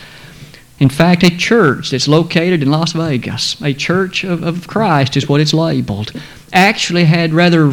In 0.78 0.88
fact, 0.88 1.24
a 1.24 1.36
church 1.36 1.90
that's 1.90 2.06
located 2.06 2.62
in 2.62 2.70
Las 2.70 2.92
Vegas, 2.92 3.60
a 3.60 3.74
church 3.74 4.22
of, 4.22 4.44
of 4.44 4.68
Christ 4.68 5.16
is 5.16 5.28
what 5.28 5.40
it's 5.40 5.52
labeled, 5.52 6.12
actually 6.52 7.06
had 7.06 7.34
rather 7.34 7.72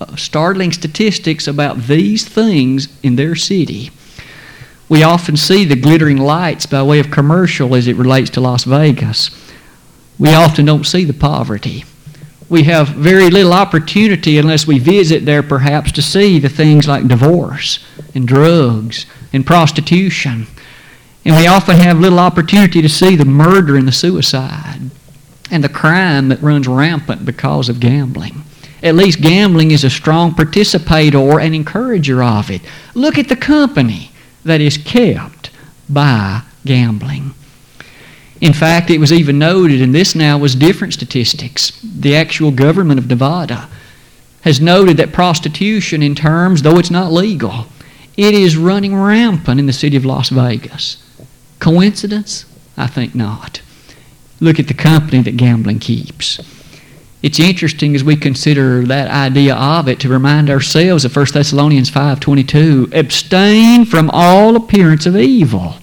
uh, 0.00 0.16
startling 0.16 0.72
statistics 0.72 1.46
about 1.46 1.82
these 1.82 2.26
things 2.26 2.88
in 3.02 3.16
their 3.16 3.34
city. 3.34 3.90
We 4.88 5.02
often 5.02 5.36
see 5.36 5.66
the 5.66 5.76
glittering 5.76 6.16
lights 6.16 6.64
by 6.64 6.82
way 6.82 6.98
of 6.98 7.10
commercial 7.10 7.74
as 7.74 7.88
it 7.88 7.96
relates 7.96 8.30
to 8.30 8.40
Las 8.40 8.64
Vegas. 8.64 9.43
We 10.18 10.32
often 10.32 10.64
don't 10.64 10.86
see 10.86 11.04
the 11.04 11.12
poverty. 11.12 11.84
We 12.48 12.64
have 12.64 12.88
very 12.88 13.30
little 13.30 13.52
opportunity 13.52 14.38
unless 14.38 14.66
we 14.66 14.78
visit 14.78 15.24
there 15.24 15.42
perhaps 15.42 15.90
to 15.92 16.02
see 16.02 16.38
the 16.38 16.48
things 16.48 16.86
like 16.86 17.08
divorce 17.08 17.84
and 18.14 18.28
drugs 18.28 19.06
and 19.32 19.46
prostitution. 19.46 20.46
And 21.24 21.36
we 21.36 21.46
often 21.46 21.76
have 21.76 21.98
little 21.98 22.18
opportunity 22.18 22.82
to 22.82 22.88
see 22.88 23.16
the 23.16 23.24
murder 23.24 23.76
and 23.76 23.88
the 23.88 23.92
suicide 23.92 24.90
and 25.50 25.64
the 25.64 25.68
crime 25.68 26.28
that 26.28 26.42
runs 26.42 26.68
rampant 26.68 27.24
because 27.24 27.68
of 27.68 27.80
gambling. 27.80 28.44
At 28.82 28.94
least 28.94 29.22
gambling 29.22 29.70
is 29.70 29.84
a 29.84 29.90
strong 29.90 30.34
participator 30.34 31.40
and 31.40 31.54
encourager 31.54 32.22
of 32.22 32.50
it. 32.50 32.60
Look 32.94 33.16
at 33.16 33.28
the 33.28 33.36
company 33.36 34.12
that 34.44 34.60
is 34.60 34.76
kept 34.76 35.50
by 35.88 36.42
gambling. 36.66 37.34
In 38.44 38.52
fact, 38.52 38.90
it 38.90 39.00
was 39.00 39.10
even 39.10 39.38
noted, 39.38 39.80
and 39.80 39.94
this 39.94 40.14
now 40.14 40.36
was 40.36 40.54
different 40.54 40.92
statistics. 40.92 41.80
The 41.82 42.14
actual 42.14 42.50
government 42.50 43.00
of 43.00 43.06
Nevada 43.06 43.70
has 44.42 44.60
noted 44.60 44.98
that 44.98 45.14
prostitution, 45.14 46.02
in 46.02 46.14
terms, 46.14 46.60
though 46.60 46.76
it's 46.76 46.90
not 46.90 47.10
legal, 47.10 47.68
it 48.18 48.34
is 48.34 48.58
running 48.58 48.94
rampant 48.94 49.58
in 49.58 49.64
the 49.64 49.72
city 49.72 49.96
of 49.96 50.04
Las 50.04 50.28
Vegas. 50.28 51.02
Coincidence? 51.58 52.44
I 52.76 52.86
think 52.86 53.14
not. 53.14 53.62
Look 54.40 54.60
at 54.60 54.68
the 54.68 54.74
company 54.74 55.22
that 55.22 55.38
gambling 55.38 55.78
keeps. 55.78 56.38
It's 57.22 57.40
interesting 57.40 57.94
as 57.94 58.04
we 58.04 58.14
consider 58.14 58.84
that 58.84 59.10
idea 59.10 59.54
of 59.54 59.88
it 59.88 59.98
to 60.00 60.10
remind 60.10 60.50
ourselves 60.50 61.06
of 61.06 61.16
1 61.16 61.32
Thessalonians 61.32 61.88
5:22, 61.88 62.90
abstain 62.92 63.86
from 63.86 64.10
all 64.10 64.54
appearance 64.54 65.06
of 65.06 65.16
evil. 65.16 65.78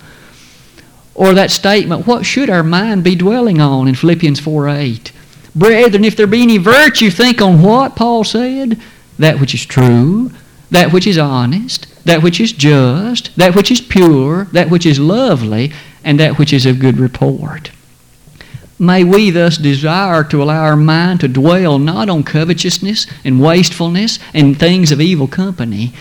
Or 1.22 1.36
that 1.36 1.52
statement, 1.52 2.08
what 2.08 2.26
should 2.26 2.50
our 2.50 2.64
mind 2.64 3.04
be 3.04 3.14
dwelling 3.14 3.62
on 3.62 3.88
in 3.88 3.94
Philippians 3.94 4.40
4 4.40 4.68
8? 4.70 5.12
Brethren, 5.56 6.04
if 6.04 6.16
there 6.16 6.26
be 6.26 6.42
any 6.42 6.58
virtue, 6.58 7.12
think 7.12 7.40
on 7.40 7.62
what 7.62 7.96
Paul 7.96 8.24
said, 8.24 8.82
that 9.20 9.40
which 9.40 9.54
is 9.54 9.64
true, 9.64 10.32
that 10.72 10.92
which 10.92 11.06
is 11.06 11.20
honest, 11.20 11.86
that 12.06 12.24
which 12.24 12.42
is 12.42 12.52
just, 12.52 13.36
that 13.38 13.54
which 13.54 13.70
is 13.70 13.82
pure, 13.82 14.46
that 14.46 14.72
which 14.72 14.84
is 14.84 15.00
lovely, 15.00 15.72
and 16.04 16.20
that 16.20 16.40
which 16.40 16.52
is 16.52 16.66
of 16.66 16.80
good 16.80 16.98
report. 16.98 17.70
May 18.80 19.04
we 19.04 19.30
thus 19.30 19.58
desire 19.58 20.24
to 20.24 20.42
allow 20.42 20.64
our 20.64 20.76
mind 20.76 21.20
to 21.20 21.28
dwell 21.28 21.78
not 21.78 22.10
on 22.10 22.24
covetousness 22.24 23.06
and 23.24 23.40
wastefulness 23.40 24.18
and 24.34 24.58
things 24.58 24.92
of 24.92 25.00
evil 25.00 25.28
company, 25.28 25.94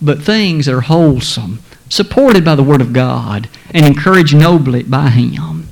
but 0.00 0.22
things 0.22 0.64
that 0.64 0.74
are 0.74 0.80
wholesome, 0.80 1.58
supported 1.92 2.42
by 2.42 2.54
the 2.54 2.62
Word 2.62 2.80
of 2.80 2.94
God, 2.94 3.48
and 3.70 3.84
encouraged 3.84 4.34
nobly 4.34 4.82
by 4.82 5.10
Him. 5.10 5.68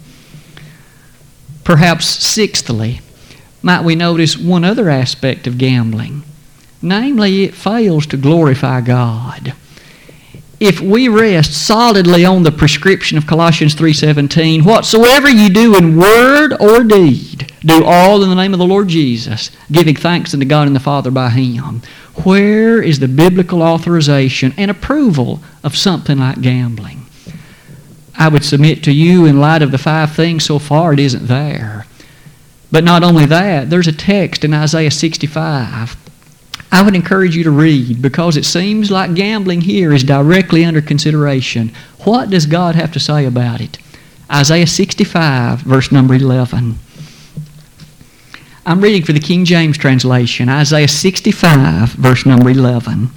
Perhaps, 1.65 2.05
sixthly, 2.07 3.01
might 3.63 3.85
we 3.85 3.95
notice 3.95 4.37
one 4.37 4.63
other 4.63 4.91
aspect 4.91 5.47
of 5.47 5.57
gambling, 5.57 6.23
namely, 6.83 7.45
it 7.45 7.55
fails 7.55 8.07
to 8.07 8.19
glorify 8.19 8.83
God 8.83 9.55
if 10.61 10.79
we 10.79 11.09
rest 11.09 11.55
solidly 11.67 12.23
on 12.27 12.43
the 12.43 12.53
prescription 12.53 13.17
of 13.17 13.27
Colossians 13.27 13.75
3:17, 13.75 14.63
whatsoever 14.63 15.29
you 15.29 15.49
do 15.49 15.75
in 15.75 15.97
word 15.97 16.55
or 16.61 16.85
deed, 16.85 17.50
do 17.61 17.85
all 17.85 18.23
in 18.23 18.29
the 18.29 18.35
name 18.35 18.53
of 18.53 18.59
the 18.59 18.67
Lord 18.67 18.89
Jesus, 18.89 19.51
giving 19.71 19.95
thanks 19.95 20.33
unto 20.33 20.47
God 20.47 20.67
and 20.67 20.75
the 20.75 20.81
Father 20.81 21.11
by 21.11 21.31
him. 21.31 21.83
Where 22.25 22.83
is 22.83 22.99
the 22.99 23.09
biblical 23.09 23.63
authorization 23.63 24.55
and 24.57 24.71
approval 24.71 25.41
of 25.63 25.77
something 25.77 26.19
like 26.19 26.41
gambling? 26.41 27.07
I 28.19 28.29
would 28.29 28.45
submit 28.45 28.83
to 28.85 28.93
you 28.93 29.27
in 29.27 29.41
light 29.41 29.63
of 29.63 29.71
the 29.71 29.79
five 29.79 30.15
things 30.15 30.45
so 30.45 30.59
far 30.59 30.93
it 30.93 30.99
isn't 30.99 31.27
there. 31.27 31.87
But 32.73 32.85
not 32.85 33.03
only 33.03 33.27
that, 33.27 33.71
there's 33.71 33.89
a 33.89 33.93
text 33.93 34.45
in 34.45 34.55
Isaiah 34.55 34.91
65 34.91 35.97
I 36.73 36.83
would 36.83 36.95
encourage 36.95 37.35
you 37.35 37.43
to 37.45 37.51
read 37.51 38.01
because 38.01 38.37
it 38.37 38.45
seems 38.45 38.91
like 38.91 39.15
gambling 39.15 39.63
here 39.63 39.93
is 39.93 40.05
directly 40.05 40.65
under 40.65 40.81
consideration. 40.81 41.73
What 42.05 42.31
does 42.31 42.47
God 42.47 42.77
have 42.77 42.93
to 42.93 43.01
say 43.01 43.25
about 43.27 43.61
it? 43.61 43.79
Isaiah 44.31 44.69
65, 44.69 45.63
verse 45.63 45.91
number 45.91 46.15
11. 46.15 46.79
I'm 48.67 48.81
reading 48.81 49.05
for 49.05 49.13
the 49.13 49.21
King 49.21 49.45
James 49.45 49.79
translation, 49.79 50.49
Isaiah 50.49 50.89
65, 50.89 51.91
verse 51.93 52.27
number 52.27 52.51
11. 52.51 53.11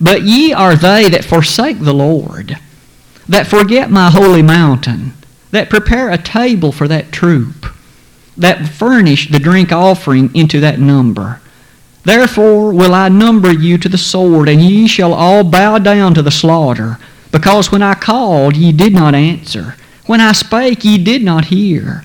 But 0.00 0.22
ye 0.22 0.52
are 0.52 0.76
they 0.76 1.08
that 1.08 1.24
forsake 1.24 1.80
the 1.80 1.94
Lord, 1.94 2.58
that 3.28 3.46
forget 3.46 3.90
my 3.90 4.10
holy 4.10 4.42
mountain, 4.42 5.14
that 5.50 5.70
prepare 5.70 6.10
a 6.10 6.18
table 6.18 6.72
for 6.72 6.86
that 6.88 7.10
troop, 7.10 7.66
that 8.36 8.68
furnish 8.68 9.30
the 9.30 9.38
drink 9.38 9.72
offering 9.72 10.34
into 10.34 10.60
that 10.60 10.78
number 10.78 11.40
Therefore 12.08 12.72
will 12.72 12.94
I 12.94 13.10
number 13.10 13.52
you 13.52 13.76
to 13.76 13.88
the 13.88 13.98
sword, 13.98 14.48
and 14.48 14.62
ye 14.62 14.88
shall 14.88 15.12
all 15.12 15.44
bow 15.44 15.76
down 15.78 16.14
to 16.14 16.22
the 16.22 16.30
slaughter. 16.30 16.98
Because 17.30 17.70
when 17.70 17.82
I 17.82 17.92
called, 17.92 18.56
ye 18.56 18.72
did 18.72 18.94
not 18.94 19.14
answer. 19.14 19.76
When 20.06 20.18
I 20.18 20.32
spake, 20.32 20.84
ye 20.84 20.96
did 20.96 21.22
not 21.22 21.46
hear. 21.46 22.04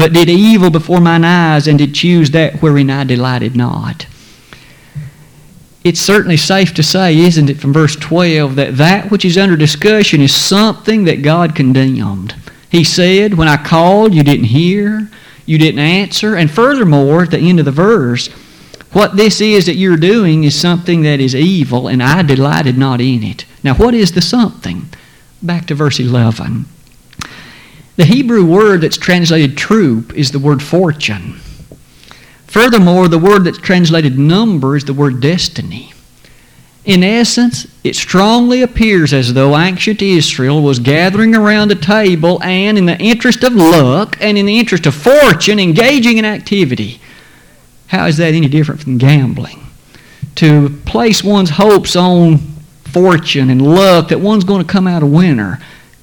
But 0.00 0.14
did 0.14 0.30
evil 0.30 0.70
before 0.70 0.98
mine 0.98 1.26
eyes, 1.26 1.66
and 1.66 1.78
did 1.78 1.94
choose 1.94 2.30
that 2.30 2.62
wherein 2.62 2.88
I 2.88 3.04
delighted 3.04 3.54
not. 3.54 4.06
It's 5.84 6.00
certainly 6.00 6.38
safe 6.38 6.72
to 6.72 6.82
say, 6.82 7.18
isn't 7.18 7.50
it, 7.50 7.58
from 7.58 7.74
verse 7.74 7.96
12, 7.96 8.56
that 8.56 8.78
that 8.78 9.10
which 9.10 9.26
is 9.26 9.36
under 9.36 9.58
discussion 9.58 10.22
is 10.22 10.34
something 10.34 11.04
that 11.04 11.20
God 11.20 11.54
condemned. 11.54 12.34
He 12.70 12.82
said, 12.82 13.34
When 13.34 13.46
I 13.46 13.62
called, 13.62 14.14
you 14.14 14.22
didn't 14.22 14.46
hear. 14.46 15.10
You 15.44 15.58
didn't 15.58 15.80
answer. 15.80 16.34
And 16.34 16.50
furthermore, 16.50 17.24
at 17.24 17.30
the 17.30 17.38
end 17.38 17.58
of 17.58 17.66
the 17.66 17.70
verse, 17.70 18.28
what 18.92 19.16
this 19.16 19.42
is 19.42 19.66
that 19.66 19.76
you're 19.76 19.98
doing 19.98 20.44
is 20.44 20.58
something 20.58 21.02
that 21.02 21.20
is 21.20 21.34
evil, 21.34 21.88
and 21.88 22.02
I 22.02 22.22
delighted 22.22 22.78
not 22.78 23.02
in 23.02 23.22
it. 23.22 23.44
Now, 23.62 23.74
what 23.74 23.92
is 23.92 24.12
the 24.12 24.22
something? 24.22 24.88
Back 25.42 25.66
to 25.66 25.74
verse 25.74 26.00
11. 26.00 26.64
The 28.00 28.06
Hebrew 28.06 28.46
word 28.46 28.80
that's 28.80 28.96
translated 28.96 29.58
troop 29.58 30.14
is 30.14 30.30
the 30.30 30.38
word 30.38 30.62
fortune. 30.62 31.34
Furthermore, 32.46 33.08
the 33.08 33.18
word 33.18 33.44
that's 33.44 33.58
translated 33.58 34.18
number 34.18 34.74
is 34.74 34.86
the 34.86 34.94
word 34.94 35.20
destiny. 35.20 35.92
In 36.86 37.04
essence, 37.04 37.66
it 37.84 37.94
strongly 37.94 38.62
appears 38.62 39.12
as 39.12 39.34
though 39.34 39.54
ancient 39.54 40.00
Israel 40.00 40.62
was 40.62 40.78
gathering 40.78 41.34
around 41.34 41.72
a 41.72 41.74
table 41.74 42.42
and, 42.42 42.78
in 42.78 42.86
the 42.86 42.96
interest 42.96 43.44
of 43.44 43.52
luck 43.52 44.16
and 44.18 44.38
in 44.38 44.46
the 44.46 44.58
interest 44.58 44.86
of 44.86 44.94
fortune, 44.94 45.60
engaging 45.60 46.16
in 46.16 46.24
activity. 46.24 47.02
How 47.88 48.06
is 48.06 48.16
that 48.16 48.32
any 48.32 48.48
different 48.48 48.80
from 48.80 48.96
gambling? 48.96 49.60
To 50.36 50.70
place 50.86 51.22
one's 51.22 51.50
hopes 51.50 51.96
on 51.96 52.38
fortune 52.84 53.50
and 53.50 53.60
luck 53.60 54.08
that 54.08 54.20
one's 54.20 54.44
going 54.44 54.64
to 54.64 54.72
come 54.72 54.86
out 54.86 55.02
a 55.02 55.06
winner. 55.06 55.60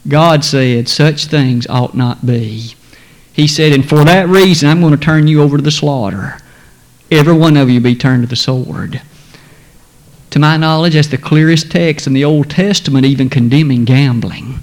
God 0.08 0.44
said 0.44 0.88
such 0.88 1.26
things 1.26 1.68
ought 1.68 1.96
not 1.96 2.26
be. 2.26 2.76
He 3.34 3.48
said, 3.48 3.72
and 3.72 3.88
for 3.88 4.04
that 4.04 4.28
reason 4.28 4.70
I'm 4.70 4.82
going 4.82 4.92
to 4.92 4.98
turn 4.98 5.28
you 5.28 5.42
over 5.42 5.58
to 5.58 5.64
the 5.64 5.72
slaughter. 5.72 6.40
Every 7.12 7.34
one 7.34 7.58
of 7.58 7.70
you 7.70 7.80
be 7.80 7.96
turned 7.96 8.24
to 8.24 8.28
the 8.28 8.36
sword. 8.36 9.02
To 10.32 10.40
my 10.40 10.58
knowledge, 10.58 10.94
that's 10.94 11.08
the 11.08 11.18
clearest 11.18 11.72
text 11.72 12.08
in 12.08 12.14
the 12.14 12.26
Old 12.26 12.50
Testament 12.50 13.06
even 13.06 13.30
condemning 13.30 13.86
gambling. 13.86 14.60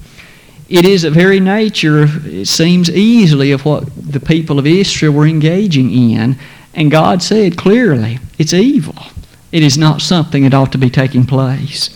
It 0.69 0.85
is 0.85 1.03
the 1.03 1.11
very 1.11 1.41
nature, 1.41 2.07
it 2.25 2.49
seems 2.49 2.91
easily, 2.91 3.53
of 3.53 3.65
what 3.65 3.85
the 3.97 4.21
people 4.21 4.59
of 4.59 4.67
Israel 4.67 5.13
were 5.13 5.27
engaging 5.27 5.91
in. 5.91 6.37
And 6.75 6.91
God 6.91 7.23
said 7.23 7.57
clearly, 7.57 8.19
it's 8.39 8.53
evil. 8.53 8.97
It 9.53 9.63
is 9.63 9.79
not 9.79 10.03
something 10.03 10.43
that 10.43 10.55
ought 10.55 10.73
to 10.73 10.79
be 10.79 10.91
taking 10.91 11.27
place. 11.27 11.91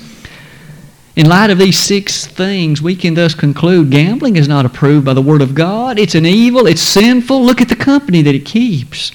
In 1.18 1.28
light 1.28 1.50
of 1.50 1.59
these 1.59 1.76
six 1.76 2.28
things, 2.28 2.81
we 2.81 2.94
can 2.94 3.14
thus 3.14 3.35
conclude 3.35 3.90
gambling 3.90 4.37
is 4.37 4.46
not 4.46 4.64
approved 4.64 5.04
by 5.04 5.14
the 5.14 5.20
Word 5.20 5.42
of 5.42 5.52
God. 5.52 5.98
It's 5.98 6.14
an 6.14 6.24
evil, 6.24 6.68
it's 6.68 6.81
sinful. 6.81 7.44
Look 7.44 7.61
at 7.61 7.68
the 7.68 7.74
company 7.74 8.22
that 8.22 8.37
it 8.37 8.44
keeps. 8.44 9.11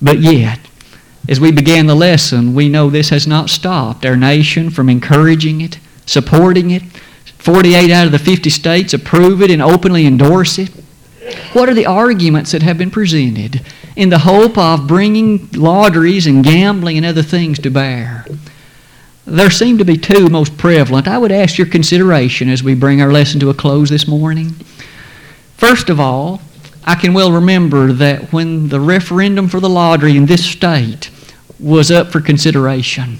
But 0.00 0.20
yet, 0.20 0.60
as 1.28 1.40
we 1.40 1.50
began 1.50 1.88
the 1.88 1.96
lesson, 1.96 2.54
we 2.54 2.68
know 2.68 2.88
this 2.88 3.08
has 3.08 3.26
not 3.26 3.50
stopped 3.50 4.06
our 4.06 4.16
nation 4.16 4.70
from 4.70 4.88
encouraging 4.88 5.60
it, 5.60 5.80
supporting 6.06 6.70
it. 6.70 6.84
48 7.38 7.90
out 7.90 8.06
of 8.06 8.12
the 8.12 8.18
50 8.20 8.48
states 8.48 8.94
approve 8.94 9.42
it 9.42 9.50
and 9.50 9.60
openly 9.60 10.06
endorse 10.06 10.60
it. 10.60 10.70
What 11.54 11.68
are 11.68 11.74
the 11.74 11.86
arguments 11.86 12.52
that 12.52 12.62
have 12.62 12.78
been 12.78 12.92
presented 12.92 13.66
in 13.96 14.10
the 14.10 14.20
hope 14.20 14.56
of 14.56 14.86
bringing 14.86 15.48
lotteries 15.54 16.28
and 16.28 16.44
gambling 16.44 16.98
and 16.98 17.06
other 17.06 17.24
things 17.24 17.58
to 17.58 17.70
bear? 17.70 18.26
There 19.30 19.48
seem 19.48 19.78
to 19.78 19.84
be 19.84 19.96
two 19.96 20.28
most 20.28 20.58
prevalent. 20.58 21.06
I 21.06 21.16
would 21.16 21.30
ask 21.30 21.56
your 21.56 21.68
consideration 21.68 22.48
as 22.48 22.64
we 22.64 22.74
bring 22.74 23.00
our 23.00 23.12
lesson 23.12 23.38
to 23.38 23.50
a 23.50 23.54
close 23.54 23.88
this 23.88 24.08
morning. 24.08 24.50
First 25.56 25.88
of 25.88 26.00
all, 26.00 26.42
I 26.82 26.96
can 26.96 27.14
well 27.14 27.30
remember 27.30 27.92
that 27.92 28.32
when 28.32 28.70
the 28.70 28.80
referendum 28.80 29.46
for 29.46 29.60
the 29.60 29.68
lottery 29.68 30.16
in 30.16 30.26
this 30.26 30.44
state 30.44 31.10
was 31.60 31.92
up 31.92 32.10
for 32.10 32.20
consideration, 32.20 33.18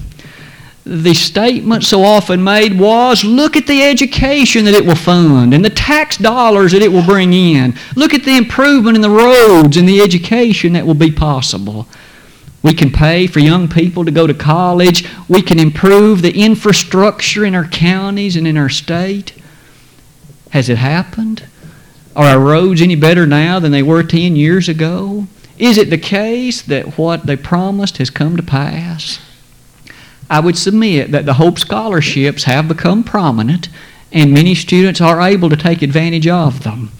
the 0.84 1.14
statement 1.14 1.84
so 1.84 2.02
often 2.02 2.42
made 2.42 2.76
was 2.76 3.22
look 3.22 3.54
at 3.54 3.68
the 3.68 3.84
education 3.84 4.64
that 4.64 4.74
it 4.74 4.84
will 4.84 4.96
fund 4.96 5.54
and 5.54 5.64
the 5.64 5.70
tax 5.70 6.16
dollars 6.16 6.72
that 6.72 6.82
it 6.82 6.90
will 6.90 7.04
bring 7.04 7.32
in. 7.32 7.72
Look 7.94 8.14
at 8.14 8.24
the 8.24 8.36
improvement 8.36 8.96
in 8.96 9.00
the 9.00 9.10
roads 9.10 9.76
and 9.76 9.88
the 9.88 10.00
education 10.00 10.72
that 10.72 10.84
will 10.84 10.94
be 10.94 11.12
possible. 11.12 11.86
We 12.62 12.74
can 12.74 12.90
pay 12.90 13.26
for 13.26 13.38
young 13.38 13.68
people 13.68 14.04
to 14.04 14.10
go 14.10 14.26
to 14.26 14.34
college. 14.34 15.08
We 15.28 15.40
can 15.42 15.58
improve 15.58 16.20
the 16.20 16.42
infrastructure 16.42 17.44
in 17.44 17.54
our 17.54 17.66
counties 17.66 18.36
and 18.36 18.46
in 18.46 18.56
our 18.56 18.68
state. 18.68 19.32
Has 20.50 20.68
it 20.68 20.78
happened? 20.78 21.44
Are 22.14 22.26
our 22.26 22.40
roads 22.40 22.82
any 22.82 22.96
better 22.96 23.26
now 23.26 23.60
than 23.60 23.72
they 23.72 23.82
were 23.82 24.02
10 24.02 24.36
years 24.36 24.68
ago? 24.68 25.26
Is 25.58 25.78
it 25.78 25.90
the 25.90 25.98
case 25.98 26.60
that 26.62 26.98
what 26.98 27.26
they 27.26 27.36
promised 27.36 27.98
has 27.98 28.10
come 28.10 28.36
to 28.36 28.42
pass? 28.42 29.20
I 30.28 30.40
would 30.40 30.58
submit 30.58 31.12
that 31.12 31.26
the 31.26 31.34
Hope 31.34 31.58
Scholarships 31.58 32.44
have 32.44 32.68
become 32.68 33.04
prominent 33.04 33.68
and 34.12 34.32
many 34.32 34.54
students 34.54 35.00
are 35.00 35.20
able 35.20 35.48
to 35.48 35.56
take 35.56 35.82
advantage 35.82 36.26
of 36.26 36.62
them. 36.62 36.90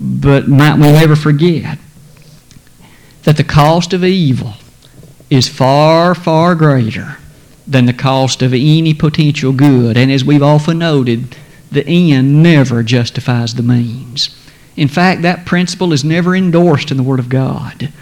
But 0.00 0.48
might 0.48 0.76
we 0.76 0.92
never 0.92 1.16
forget 1.16 1.78
that 3.22 3.36
the 3.36 3.44
cost 3.44 3.92
of 3.92 4.04
evil 4.04 4.54
is 5.30 5.48
far, 5.48 6.14
far 6.14 6.54
greater 6.54 7.16
than 7.66 7.86
the 7.86 7.92
cost 7.92 8.42
of 8.42 8.52
any 8.52 8.92
potential 8.92 9.52
good. 9.52 9.96
And 9.96 10.10
as 10.10 10.24
we've 10.24 10.42
often 10.42 10.78
noted, 10.78 11.36
the 11.70 11.86
end 11.86 12.42
never 12.42 12.82
justifies 12.82 13.54
the 13.54 13.62
means. 13.62 14.36
In 14.76 14.88
fact, 14.88 15.22
that 15.22 15.46
principle 15.46 15.92
is 15.92 16.04
never 16.04 16.34
endorsed 16.34 16.90
in 16.90 16.96
the 16.96 17.02
Word 17.02 17.20
of 17.20 17.28
God. 17.28 17.92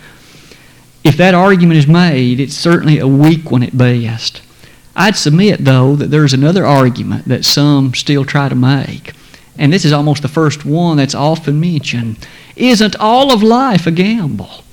If 1.05 1.17
that 1.19 1.35
argument 1.35 1.79
is 1.79 1.87
made, 1.87 2.41
it's 2.41 2.55
certainly 2.55 2.99
a 2.99 3.07
weak 3.07 3.51
one 3.51 3.63
at 3.63 3.77
best. 3.77 4.43
I'd 4.97 5.17
submit, 5.17 5.65
though, 5.65 5.97
that 5.97 6.11
there's 6.11 6.33
another 6.33 6.67
argument 6.67 7.27
that 7.27 7.45
some 7.45 7.95
still 7.95 8.25
try 8.25 8.49
to 8.49 8.55
make, 8.55 9.13
and 9.57 9.73
this 9.73 9.85
is 9.85 9.93
almost 9.93 10.23
the 10.23 10.29
first 10.29 10.65
one 10.65 10.97
that's 10.97 11.15
often 11.15 11.61
mentioned. 11.61 12.27
Isn't 12.57 12.97
all 12.97 13.33
of 13.33 13.43
life 13.43 13.87
a 13.87 13.91
gamble? 13.91 14.65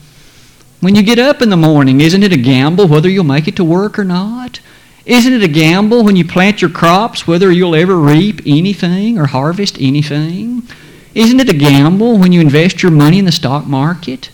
When 0.82 0.96
you 0.96 1.04
get 1.04 1.20
up 1.20 1.42
in 1.42 1.50
the 1.50 1.58
morning, 1.58 2.02
isn't 2.02 2.24
it 2.24 2.34
a 2.34 2.38
gamble 2.38 2.88
whether 2.88 3.10
you'll 3.10 3.24
make 3.24 3.48
it 3.48 3.56
to 3.56 3.64
work 3.64 3.98
or 3.98 4.04
not? 4.04 4.60
Isn't 5.06 5.34
it 5.34 5.44
a 5.44 5.48
gamble 5.48 6.04
when 6.04 6.16
you 6.16 6.26
plant 6.26 6.62
your 6.62 6.72
crops 6.72 7.28
whether 7.28 7.52
you'll 7.52 7.76
ever 7.76 7.96
reap 7.96 8.42
anything 8.46 9.18
or 9.18 9.28
harvest 9.28 9.78
anything? 9.80 10.64
Isn't 11.14 11.40
it 11.40 11.50
a 11.50 11.58
gamble 11.58 12.18
when 12.18 12.32
you 12.32 12.42
invest 12.42 12.84
your 12.84 12.92
money 12.92 13.20
in 13.20 13.26
the 13.26 13.32
stock 13.32 13.68
market? 13.68 14.30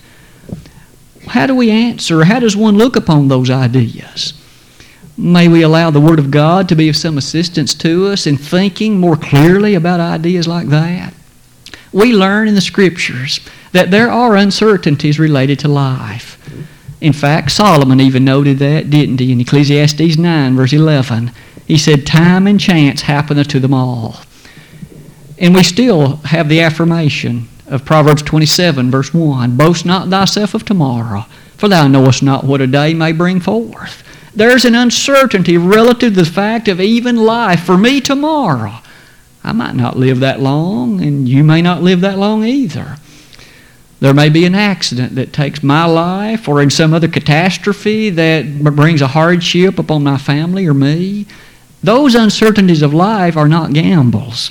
How 1.27 1.45
do 1.45 1.55
we 1.55 1.69
answer? 1.69 2.23
How 2.23 2.39
does 2.39 2.55
one 2.55 2.77
look 2.77 2.95
upon 2.95 3.27
those 3.27 3.49
ideas? 3.49 4.33
May 5.17 5.47
we 5.47 5.61
allow 5.61 5.91
the 5.91 5.99
Word 5.99 6.19
of 6.19 6.31
God 6.31 6.67
to 6.69 6.75
be 6.75 6.89
of 6.89 6.95
some 6.95 7.17
assistance 7.17 7.73
to 7.75 8.07
us 8.07 8.25
in 8.25 8.37
thinking 8.37 8.97
more 8.97 9.15
clearly 9.15 9.75
about 9.75 9.99
ideas 9.99 10.47
like 10.47 10.67
that. 10.67 11.13
We 11.93 12.13
learn 12.13 12.47
in 12.47 12.55
the 12.55 12.61
Scriptures 12.61 13.41
that 13.71 13.91
there 13.91 14.11
are 14.11 14.35
uncertainties 14.35 15.19
related 15.19 15.59
to 15.59 15.67
life. 15.67 16.37
In 16.99 17.13
fact, 17.13 17.51
Solomon 17.51 17.99
even 17.99 18.23
noted 18.23 18.59
that, 18.59 18.89
didn't 18.89 19.19
he, 19.19 19.31
in 19.31 19.41
Ecclesiastes 19.41 20.17
9, 20.17 20.55
verse 20.55 20.73
11? 20.73 21.31
He 21.65 21.77
said, 21.77 22.05
Time 22.05 22.47
and 22.47 22.59
chance 22.59 23.01
happeneth 23.01 23.47
to 23.49 23.59
them 23.59 23.73
all. 23.73 24.17
And 25.39 25.55
we 25.55 25.63
still 25.63 26.17
have 26.17 26.49
the 26.49 26.61
affirmation 26.61 27.47
of 27.65 27.85
Proverbs 27.85 28.21
27, 28.21 28.91
verse 28.91 29.13
1 29.13 29.57
Boast 29.57 29.85
not 29.85 30.09
thyself 30.09 30.53
of 30.53 30.65
tomorrow, 30.65 31.25
for 31.57 31.67
thou 31.67 31.87
knowest 31.87 32.21
not 32.21 32.43
what 32.43 32.61
a 32.61 32.67
day 32.67 32.93
may 32.93 33.11
bring 33.11 33.39
forth. 33.39 34.03
There's 34.35 34.65
an 34.65 34.75
uncertainty 34.75 35.57
relative 35.57 36.13
to 36.13 36.21
the 36.21 36.29
fact 36.29 36.67
of 36.67 36.79
even 36.79 37.15
life. 37.17 37.63
For 37.63 37.77
me, 37.77 37.99
tomorrow, 37.99 38.75
I 39.43 39.51
might 39.51 39.75
not 39.75 39.97
live 39.97 40.19
that 40.19 40.39
long, 40.39 41.01
and 41.01 41.27
you 41.27 41.43
may 41.43 41.61
not 41.61 41.81
live 41.81 42.01
that 42.01 42.19
long 42.19 42.43
either. 42.43 42.97
There 44.01 44.15
may 44.15 44.29
be 44.29 44.45
an 44.45 44.55
accident 44.55 45.13
that 45.13 45.31
takes 45.31 45.61
my 45.61 45.85
life, 45.85 46.47
or 46.47 46.59
in 46.59 46.71
some 46.71 46.91
other 46.91 47.07
catastrophe 47.07 48.09
that 48.09 48.63
brings 48.63 48.99
a 48.99 49.07
hardship 49.07 49.77
upon 49.77 50.03
my 50.03 50.17
family 50.17 50.65
or 50.65 50.73
me. 50.73 51.27
Those 51.83 52.15
uncertainties 52.15 52.81
of 52.81 52.95
life 52.95 53.37
are 53.37 53.47
not 53.47 53.73
gambles. 53.73 54.49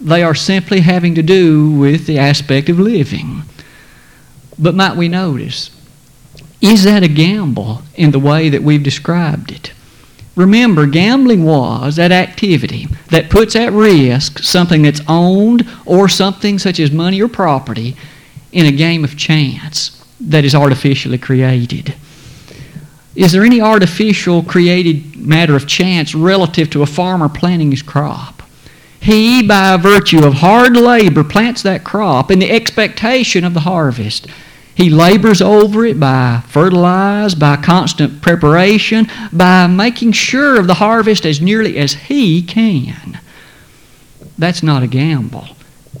They 0.00 0.22
are 0.22 0.34
simply 0.34 0.80
having 0.80 1.14
to 1.16 1.22
do 1.22 1.70
with 1.72 2.06
the 2.06 2.18
aspect 2.18 2.70
of 2.70 2.80
living. 2.80 3.42
But 4.58 4.74
might 4.74 4.96
we 4.96 5.08
notice 5.08 5.70
is 6.62 6.84
that 6.84 7.02
a 7.02 7.08
gamble 7.08 7.82
in 7.96 8.12
the 8.12 8.18
way 8.18 8.48
that 8.48 8.62
we've 8.62 8.82
described 8.82 9.52
it? 9.52 9.72
Remember, 10.36 10.86
gambling 10.86 11.44
was 11.44 11.96
that 11.96 12.12
activity 12.12 12.86
that 13.10 13.28
puts 13.28 13.54
at 13.56 13.72
risk 13.72 14.38
something 14.38 14.82
that's 14.82 15.02
owned 15.06 15.68
or 15.84 16.08
something 16.08 16.58
such 16.58 16.80
as 16.80 16.90
money 16.90 17.20
or 17.20 17.28
property 17.28 17.94
in 18.52 18.66
a 18.66 18.72
game 18.72 19.04
of 19.04 19.16
chance 19.16 20.04
that 20.20 20.44
is 20.44 20.54
artificially 20.54 21.18
created. 21.18 21.94
Is 23.16 23.32
there 23.32 23.44
any 23.44 23.60
artificial 23.60 24.42
created 24.42 25.16
matter 25.16 25.56
of 25.56 25.66
chance 25.66 26.14
relative 26.14 26.70
to 26.70 26.82
a 26.82 26.86
farmer 26.86 27.28
planting 27.28 27.70
his 27.70 27.82
crop? 27.82 28.42
He, 29.00 29.46
by 29.46 29.76
virtue 29.78 30.24
of 30.24 30.34
hard 30.34 30.76
labor, 30.76 31.24
plants 31.24 31.62
that 31.62 31.84
crop 31.84 32.30
in 32.30 32.38
the 32.38 32.50
expectation 32.50 33.44
of 33.44 33.54
the 33.54 33.60
harvest. 33.60 34.26
He 34.74 34.90
labors 34.90 35.42
over 35.42 35.84
it 35.84 35.98
by 35.98 36.42
fertilize, 36.48 37.34
by 37.34 37.56
constant 37.56 38.22
preparation, 38.22 39.08
by 39.32 39.66
making 39.66 40.12
sure 40.12 40.58
of 40.58 40.66
the 40.66 40.74
harvest 40.74 41.26
as 41.26 41.40
nearly 41.40 41.78
as 41.78 41.94
he 41.94 42.42
can. 42.42 43.18
That's 44.38 44.62
not 44.62 44.82
a 44.82 44.86
gamble. 44.86 45.48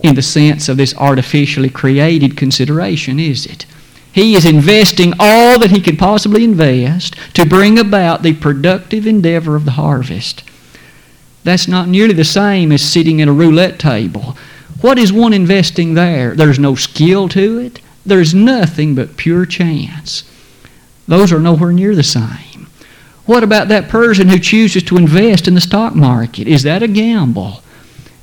In 0.02 0.14
the 0.14 0.22
sense 0.22 0.68
of 0.68 0.76
this 0.76 0.94
artificially 0.96 1.68
created 1.68 2.36
consideration, 2.36 3.18
is 3.18 3.46
it? 3.46 3.66
He 4.12 4.34
is 4.34 4.44
investing 4.44 5.14
all 5.20 5.58
that 5.60 5.70
he 5.70 5.80
could 5.80 5.98
possibly 5.98 6.42
invest 6.42 7.14
to 7.34 7.46
bring 7.46 7.78
about 7.78 8.22
the 8.22 8.34
productive 8.34 9.06
endeavor 9.06 9.54
of 9.54 9.64
the 9.64 9.72
harvest. 9.72 10.42
That's 11.44 11.68
not 11.68 11.88
nearly 11.88 12.14
the 12.14 12.24
same 12.24 12.72
as 12.72 12.82
sitting 12.82 13.22
at 13.22 13.28
a 13.28 13.32
roulette 13.32 13.78
table. 13.78 14.36
What 14.80 14.98
is 14.98 15.12
one 15.12 15.32
investing 15.32 15.94
there? 15.94 16.34
There's 16.34 16.58
no 16.58 16.74
skill 16.74 17.28
to 17.30 17.58
it. 17.58 17.80
There's 18.04 18.34
nothing 18.34 18.94
but 18.94 19.16
pure 19.16 19.46
chance. 19.46 20.24
Those 21.06 21.32
are 21.32 21.40
nowhere 21.40 21.72
near 21.72 21.94
the 21.94 22.02
same. 22.02 22.68
What 23.26 23.44
about 23.44 23.68
that 23.68 23.88
person 23.88 24.28
who 24.28 24.38
chooses 24.38 24.82
to 24.84 24.96
invest 24.96 25.46
in 25.46 25.54
the 25.54 25.60
stock 25.60 25.94
market? 25.94 26.48
Is 26.48 26.62
that 26.64 26.82
a 26.82 26.88
gamble? 26.88 27.62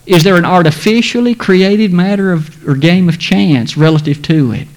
Is 0.08 0.24
there 0.24 0.38
an 0.38 0.46
artificially 0.46 1.36
created 1.36 1.92
matter 1.94 2.32
of 2.32 2.68
or 2.68 2.76
game 2.76 3.10
of 3.10 3.20
chance 3.20 3.78
relative 3.78 4.22
to 4.24 4.54
it? 4.54 4.68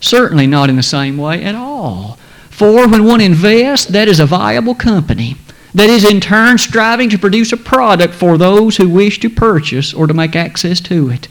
Certainly 0.00 0.46
not 0.46 0.70
in 0.70 0.76
the 0.76 0.82
same 0.82 1.18
way 1.18 1.42
at 1.42 1.56
all. 1.56 2.18
For 2.48 2.86
when 2.88 3.04
one 3.04 3.20
invests, 3.20 3.86
that 3.86 4.06
is 4.06 4.20
a 4.20 4.26
viable 4.26 4.76
company 4.76 5.36
that 5.74 5.90
is 5.90 6.08
in 6.08 6.20
turn 6.20 6.56
striving 6.56 7.10
to 7.10 7.18
produce 7.18 7.52
a 7.52 7.56
product 7.56 8.14
for 8.14 8.38
those 8.38 8.76
who 8.76 8.88
wish 8.88 9.18
to 9.18 9.28
purchase 9.28 9.92
or 9.92 10.06
to 10.06 10.14
make 10.14 10.36
access 10.36 10.80
to 10.82 11.10
it. 11.10 11.26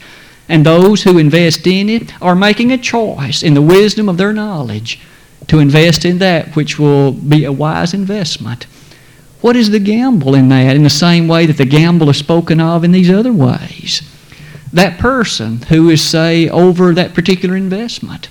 And 0.48 0.66
those 0.66 1.02
who 1.04 1.16
invest 1.16 1.66
in 1.66 1.88
it 1.88 2.12
are 2.22 2.34
making 2.34 2.70
a 2.70 2.76
choice 2.76 3.42
in 3.42 3.54
the 3.54 3.62
wisdom 3.62 4.10
of 4.10 4.18
their 4.18 4.34
knowledge 4.34 5.00
to 5.48 5.58
invest 5.58 6.04
in 6.04 6.18
that 6.18 6.54
which 6.54 6.78
will 6.78 7.12
be 7.12 7.44
a 7.44 7.52
wise 7.52 7.94
investment. 7.94 8.66
What 9.44 9.56
is 9.56 9.68
the 9.68 9.78
gamble 9.78 10.34
in 10.34 10.48
that? 10.48 10.74
In 10.74 10.84
the 10.84 10.88
same 10.88 11.28
way 11.28 11.44
that 11.44 11.58
the 11.58 11.66
gamble 11.66 12.08
is 12.08 12.16
spoken 12.16 12.62
of 12.62 12.82
in 12.82 12.92
these 12.92 13.10
other 13.10 13.30
ways. 13.30 14.00
That 14.72 14.98
person 14.98 15.60
who 15.68 15.90
is, 15.90 16.02
say, 16.02 16.48
over 16.48 16.94
that 16.94 17.12
particular 17.12 17.54
investment, 17.54 18.30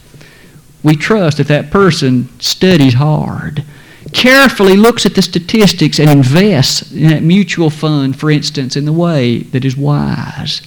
we 0.82 0.95
trust 0.95 1.38
that 1.38 1.49
that 1.49 1.69
person 1.69 2.30
studies 2.39 2.95
hard 2.95 3.63
carefully 4.12 4.76
looks 4.76 5.06
at 5.06 5.13
the 5.13 5.21
statistics 5.21 5.99
and 5.99 6.10
invests 6.10 6.91
in 6.91 7.10
that 7.10 7.21
mutual 7.21 7.69
fund, 7.69 8.19
for 8.19 8.32
instance, 8.32 8.76
in 8.76 8.86
the 8.86 8.91
way 8.91 9.43
that 9.43 9.63
is 9.63 9.78
wise. 9.78 10.63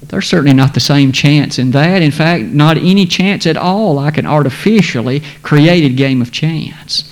There's 0.00 0.28
certainly 0.28 0.54
not 0.54 0.72
the 0.72 0.80
same 0.80 1.12
chance 1.12 1.58
in 1.58 1.72
that. 1.72 2.00
In 2.00 2.10
fact, 2.10 2.44
not 2.44 2.78
any 2.78 3.04
chance 3.04 3.46
at 3.46 3.58
all 3.58 3.92
like 3.96 4.16
an 4.16 4.24
artificially 4.24 5.20
created 5.42 5.98
game 5.98 6.22
of 6.22 6.32
chance. 6.32 7.09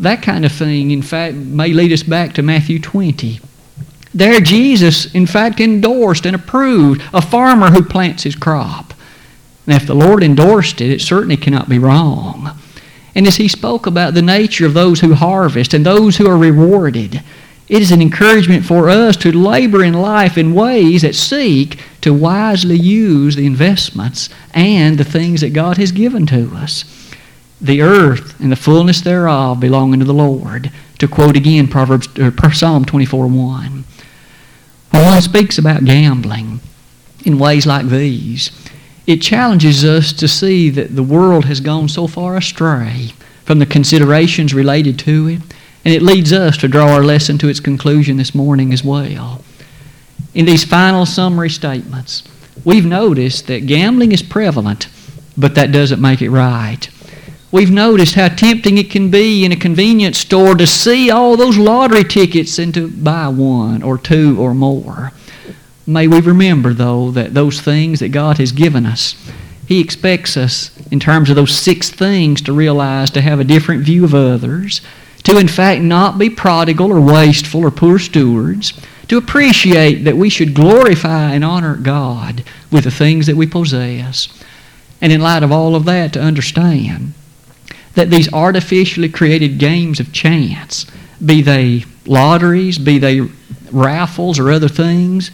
That 0.00 0.22
kind 0.22 0.46
of 0.46 0.52
thing, 0.52 0.90
in 0.90 1.02
fact, 1.02 1.34
may 1.34 1.74
lead 1.74 1.92
us 1.92 2.02
back 2.02 2.32
to 2.34 2.42
Matthew 2.42 2.78
20. 2.78 3.38
There, 4.14 4.40
Jesus, 4.40 5.14
in 5.14 5.26
fact, 5.26 5.60
endorsed 5.60 6.24
and 6.24 6.34
approved 6.34 7.02
a 7.12 7.20
farmer 7.20 7.70
who 7.70 7.84
plants 7.84 8.22
his 8.22 8.34
crop. 8.34 8.94
Now, 9.66 9.76
if 9.76 9.86
the 9.86 9.94
Lord 9.94 10.22
endorsed 10.22 10.80
it, 10.80 10.90
it 10.90 11.02
certainly 11.02 11.36
cannot 11.36 11.68
be 11.68 11.78
wrong. 11.78 12.58
And 13.14 13.26
as 13.26 13.36
he 13.36 13.46
spoke 13.46 13.86
about 13.86 14.14
the 14.14 14.22
nature 14.22 14.64
of 14.64 14.72
those 14.72 15.00
who 15.00 15.14
harvest 15.14 15.74
and 15.74 15.84
those 15.84 16.16
who 16.16 16.28
are 16.28 16.38
rewarded, 16.38 17.22
it 17.68 17.82
is 17.82 17.92
an 17.92 18.00
encouragement 18.00 18.64
for 18.64 18.88
us 18.88 19.18
to 19.18 19.30
labor 19.30 19.84
in 19.84 19.92
life 19.92 20.38
in 20.38 20.54
ways 20.54 21.02
that 21.02 21.14
seek 21.14 21.78
to 22.00 22.14
wisely 22.14 22.76
use 22.76 23.36
the 23.36 23.46
investments 23.46 24.30
and 24.54 24.96
the 24.96 25.04
things 25.04 25.42
that 25.42 25.52
God 25.52 25.76
has 25.76 25.92
given 25.92 26.24
to 26.26 26.50
us. 26.56 26.99
The 27.60 27.82
earth 27.82 28.38
and 28.40 28.50
the 28.50 28.56
fullness 28.56 29.00
thereof 29.00 29.60
belong 29.60 29.92
unto 29.92 30.04
the 30.04 30.14
Lord. 30.14 30.72
To 30.98 31.08
quote 31.08 31.36
again 31.36 31.68
Proverbs, 31.68 32.08
or 32.18 32.32
Psalm 32.52 32.84
24 32.84 33.26
1. 33.26 33.84
When 34.90 35.04
one 35.04 35.22
speaks 35.22 35.56
about 35.58 35.84
gambling 35.84 36.60
in 37.24 37.38
ways 37.38 37.66
like 37.66 37.86
these, 37.86 38.50
it 39.06 39.22
challenges 39.22 39.84
us 39.84 40.12
to 40.12 40.28
see 40.28 40.70
that 40.70 40.94
the 40.94 41.02
world 41.02 41.46
has 41.46 41.60
gone 41.60 41.88
so 41.88 42.06
far 42.06 42.36
astray 42.36 43.12
from 43.44 43.58
the 43.58 43.66
considerations 43.66 44.54
related 44.54 44.98
to 45.00 45.28
it, 45.28 45.40
and 45.84 45.94
it 45.94 46.02
leads 46.02 46.32
us 46.32 46.56
to 46.58 46.68
draw 46.68 46.92
our 46.92 47.02
lesson 47.02 47.38
to 47.38 47.48
its 47.48 47.60
conclusion 47.60 48.16
this 48.16 48.34
morning 48.34 48.72
as 48.72 48.84
well. 48.84 49.42
In 50.34 50.44
these 50.44 50.64
final 50.64 51.06
summary 51.06 51.50
statements, 51.50 52.22
we've 52.64 52.86
noticed 52.86 53.46
that 53.46 53.66
gambling 53.66 54.12
is 54.12 54.22
prevalent, 54.22 54.88
but 55.36 55.54
that 55.54 55.72
doesn't 55.72 56.00
make 56.00 56.22
it 56.22 56.30
right. 56.30 56.88
We've 57.52 57.70
noticed 57.70 58.14
how 58.14 58.28
tempting 58.28 58.78
it 58.78 58.92
can 58.92 59.10
be 59.10 59.44
in 59.44 59.50
a 59.50 59.56
convenience 59.56 60.18
store 60.18 60.54
to 60.54 60.68
see 60.68 61.10
all 61.10 61.36
those 61.36 61.58
lottery 61.58 62.04
tickets 62.04 62.60
and 62.60 62.72
to 62.74 62.88
buy 62.88 63.26
one 63.26 63.82
or 63.82 63.98
two 63.98 64.40
or 64.40 64.54
more. 64.54 65.12
May 65.84 66.06
we 66.06 66.20
remember, 66.20 66.72
though, 66.72 67.10
that 67.10 67.34
those 67.34 67.60
things 67.60 67.98
that 67.98 68.10
God 68.10 68.38
has 68.38 68.52
given 68.52 68.86
us, 68.86 69.16
He 69.66 69.80
expects 69.80 70.36
us, 70.36 70.70
in 70.92 71.00
terms 71.00 71.28
of 71.28 71.34
those 71.34 71.52
six 71.52 71.90
things, 71.90 72.40
to 72.42 72.52
realize 72.52 73.10
to 73.10 73.20
have 73.20 73.40
a 73.40 73.44
different 73.44 73.82
view 73.82 74.04
of 74.04 74.14
others, 74.14 74.80
to 75.24 75.36
in 75.36 75.48
fact 75.48 75.82
not 75.82 76.18
be 76.18 76.30
prodigal 76.30 76.92
or 76.92 77.00
wasteful 77.00 77.64
or 77.64 77.72
poor 77.72 77.98
stewards, 77.98 78.80
to 79.08 79.16
appreciate 79.16 80.04
that 80.04 80.16
we 80.16 80.30
should 80.30 80.54
glorify 80.54 81.32
and 81.32 81.44
honor 81.44 81.74
God 81.74 82.44
with 82.70 82.84
the 82.84 82.92
things 82.92 83.26
that 83.26 83.34
we 83.34 83.48
possess. 83.48 84.28
And 85.00 85.10
in 85.12 85.20
light 85.20 85.42
of 85.42 85.50
all 85.50 85.74
of 85.74 85.84
that, 85.86 86.12
to 86.12 86.20
understand 86.20 87.14
that 87.94 88.10
these 88.10 88.32
artificially 88.32 89.08
created 89.08 89.58
games 89.58 90.00
of 90.00 90.12
chance, 90.12 90.86
be 91.24 91.42
they 91.42 91.84
lotteries, 92.06 92.78
be 92.78 92.98
they 92.98 93.20
raffles 93.72 94.38
or 94.38 94.50
other 94.50 94.68
things, 94.68 95.30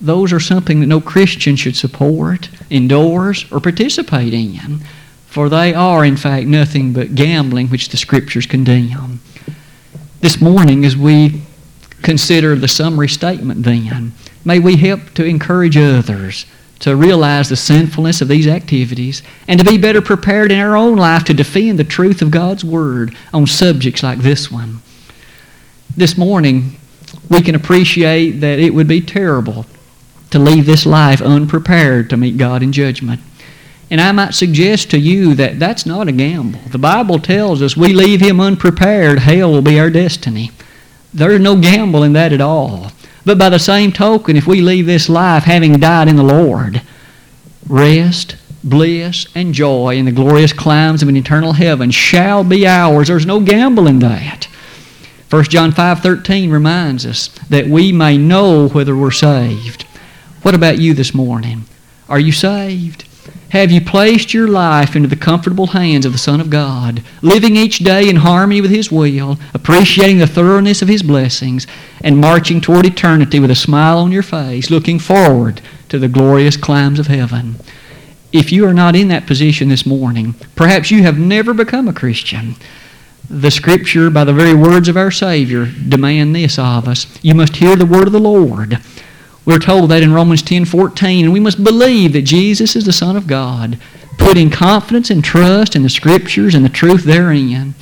those 0.00 0.32
are 0.32 0.40
something 0.40 0.80
that 0.80 0.86
no 0.86 1.00
Christian 1.00 1.54
should 1.54 1.76
support, 1.76 2.48
endorse, 2.70 3.50
or 3.52 3.60
participate 3.60 4.34
in, 4.34 4.80
for 5.26 5.48
they 5.48 5.72
are, 5.72 6.04
in 6.04 6.16
fact, 6.16 6.46
nothing 6.46 6.92
but 6.92 7.14
gambling 7.14 7.68
which 7.68 7.88
the 7.88 7.96
Scriptures 7.96 8.44
condemn. 8.44 9.20
This 10.20 10.40
morning, 10.40 10.84
as 10.84 10.96
we 10.96 11.42
consider 12.02 12.56
the 12.56 12.68
summary 12.68 13.08
statement, 13.08 13.62
then, 13.62 14.12
may 14.44 14.58
we 14.58 14.76
help 14.76 15.14
to 15.14 15.24
encourage 15.24 15.76
others 15.76 16.46
to 16.82 16.96
realize 16.96 17.48
the 17.48 17.56
sinfulness 17.56 18.20
of 18.20 18.26
these 18.26 18.48
activities 18.48 19.22
and 19.46 19.58
to 19.58 19.64
be 19.64 19.78
better 19.78 20.02
prepared 20.02 20.50
in 20.50 20.58
our 20.58 20.76
own 20.76 20.96
life 20.96 21.22
to 21.22 21.32
defend 21.32 21.78
the 21.78 21.84
truth 21.84 22.20
of 22.20 22.32
God's 22.32 22.64
Word 22.64 23.16
on 23.32 23.46
subjects 23.46 24.02
like 24.02 24.18
this 24.18 24.50
one. 24.50 24.80
This 25.96 26.18
morning, 26.18 26.72
we 27.30 27.40
can 27.40 27.54
appreciate 27.54 28.40
that 28.40 28.58
it 28.58 28.74
would 28.74 28.88
be 28.88 29.00
terrible 29.00 29.64
to 30.30 30.40
leave 30.40 30.66
this 30.66 30.84
life 30.84 31.22
unprepared 31.22 32.10
to 32.10 32.16
meet 32.16 32.36
God 32.36 32.64
in 32.64 32.72
judgment. 32.72 33.20
And 33.88 34.00
I 34.00 34.10
might 34.10 34.34
suggest 34.34 34.90
to 34.90 34.98
you 34.98 35.34
that 35.34 35.60
that's 35.60 35.86
not 35.86 36.08
a 36.08 36.12
gamble. 36.12 36.58
The 36.66 36.78
Bible 36.78 37.20
tells 37.20 37.62
us 37.62 37.76
we 37.76 37.92
leave 37.92 38.20
Him 38.20 38.40
unprepared, 38.40 39.20
hell 39.20 39.52
will 39.52 39.62
be 39.62 39.78
our 39.78 39.90
destiny. 39.90 40.50
There's 41.14 41.40
no 41.40 41.60
gamble 41.60 42.02
in 42.02 42.14
that 42.14 42.32
at 42.32 42.40
all. 42.40 42.90
But 43.24 43.38
by 43.38 43.48
the 43.48 43.58
same 43.58 43.92
token, 43.92 44.36
if 44.36 44.46
we 44.46 44.60
leave 44.60 44.86
this 44.86 45.08
life 45.08 45.44
having 45.44 45.78
died 45.78 46.08
in 46.08 46.16
the 46.16 46.22
Lord, 46.22 46.82
rest, 47.68 48.36
bliss, 48.64 49.26
and 49.34 49.54
joy 49.54 49.96
in 49.96 50.04
the 50.04 50.12
glorious 50.12 50.52
climes 50.52 51.02
of 51.02 51.08
an 51.08 51.16
eternal 51.16 51.52
heaven 51.52 51.90
shall 51.90 52.44
be 52.44 52.66
ours. 52.66 53.08
There's 53.08 53.26
no 53.26 53.40
gamble 53.40 53.86
in 53.86 54.00
that. 54.00 54.48
1 55.30 55.44
John 55.44 55.72
5.13 55.72 56.52
reminds 56.52 57.06
us 57.06 57.28
that 57.48 57.66
we 57.66 57.92
may 57.92 58.18
know 58.18 58.68
whether 58.68 58.96
we're 58.96 59.10
saved. 59.10 59.84
What 60.42 60.54
about 60.54 60.78
you 60.78 60.92
this 60.92 61.14
morning? 61.14 61.64
Are 62.08 62.20
you 62.20 62.32
saved? 62.32 63.04
Have 63.52 63.70
you 63.70 63.82
placed 63.82 64.32
your 64.32 64.48
life 64.48 64.96
into 64.96 65.08
the 65.08 65.14
comfortable 65.14 65.66
hands 65.66 66.06
of 66.06 66.12
the 66.12 66.18
Son 66.18 66.40
of 66.40 66.48
God, 66.48 67.02
living 67.20 67.54
each 67.54 67.80
day 67.80 68.08
in 68.08 68.16
harmony 68.16 68.62
with 68.62 68.70
His 68.70 68.90
will, 68.90 69.36
appreciating 69.52 70.16
the 70.16 70.26
thoroughness 70.26 70.80
of 70.80 70.88
His 70.88 71.02
blessings, 71.02 71.66
and 72.00 72.16
marching 72.16 72.62
toward 72.62 72.86
eternity 72.86 73.38
with 73.38 73.50
a 73.50 73.54
smile 73.54 73.98
on 73.98 74.10
your 74.10 74.22
face, 74.22 74.70
looking 74.70 74.98
forward 74.98 75.60
to 75.90 75.98
the 75.98 76.08
glorious 76.08 76.56
climes 76.56 76.98
of 76.98 77.08
heaven? 77.08 77.56
If 78.32 78.52
you 78.52 78.66
are 78.66 78.72
not 78.72 78.96
in 78.96 79.08
that 79.08 79.26
position 79.26 79.68
this 79.68 79.84
morning, 79.84 80.32
perhaps 80.56 80.90
you 80.90 81.02
have 81.02 81.18
never 81.18 81.52
become 81.52 81.88
a 81.88 81.92
Christian. 81.92 82.54
The 83.28 83.50
Scripture, 83.50 84.08
by 84.08 84.24
the 84.24 84.32
very 84.32 84.54
words 84.54 84.88
of 84.88 84.96
our 84.96 85.10
Savior, 85.10 85.66
demand 85.66 86.34
this 86.34 86.58
of 86.58 86.88
us. 86.88 87.06
You 87.20 87.34
must 87.34 87.56
hear 87.56 87.76
the 87.76 87.84
word 87.84 88.06
of 88.06 88.14
the 88.14 88.18
Lord. 88.18 88.78
We're 89.44 89.58
told 89.58 89.90
that 89.90 90.02
in 90.02 90.12
Romans 90.12 90.42
10:14, 90.42 91.24
and 91.24 91.32
we 91.32 91.40
must 91.40 91.64
believe 91.64 92.12
that 92.12 92.22
Jesus 92.22 92.76
is 92.76 92.84
the 92.84 92.92
Son 92.92 93.16
of 93.16 93.26
God, 93.26 93.76
putting 94.16 94.50
confidence 94.50 95.10
and 95.10 95.24
trust 95.24 95.74
in 95.74 95.82
the 95.82 95.88
Scriptures 95.88 96.54
and 96.54 96.64
the 96.64 96.68
truth 96.68 97.04
therein. 97.04 97.74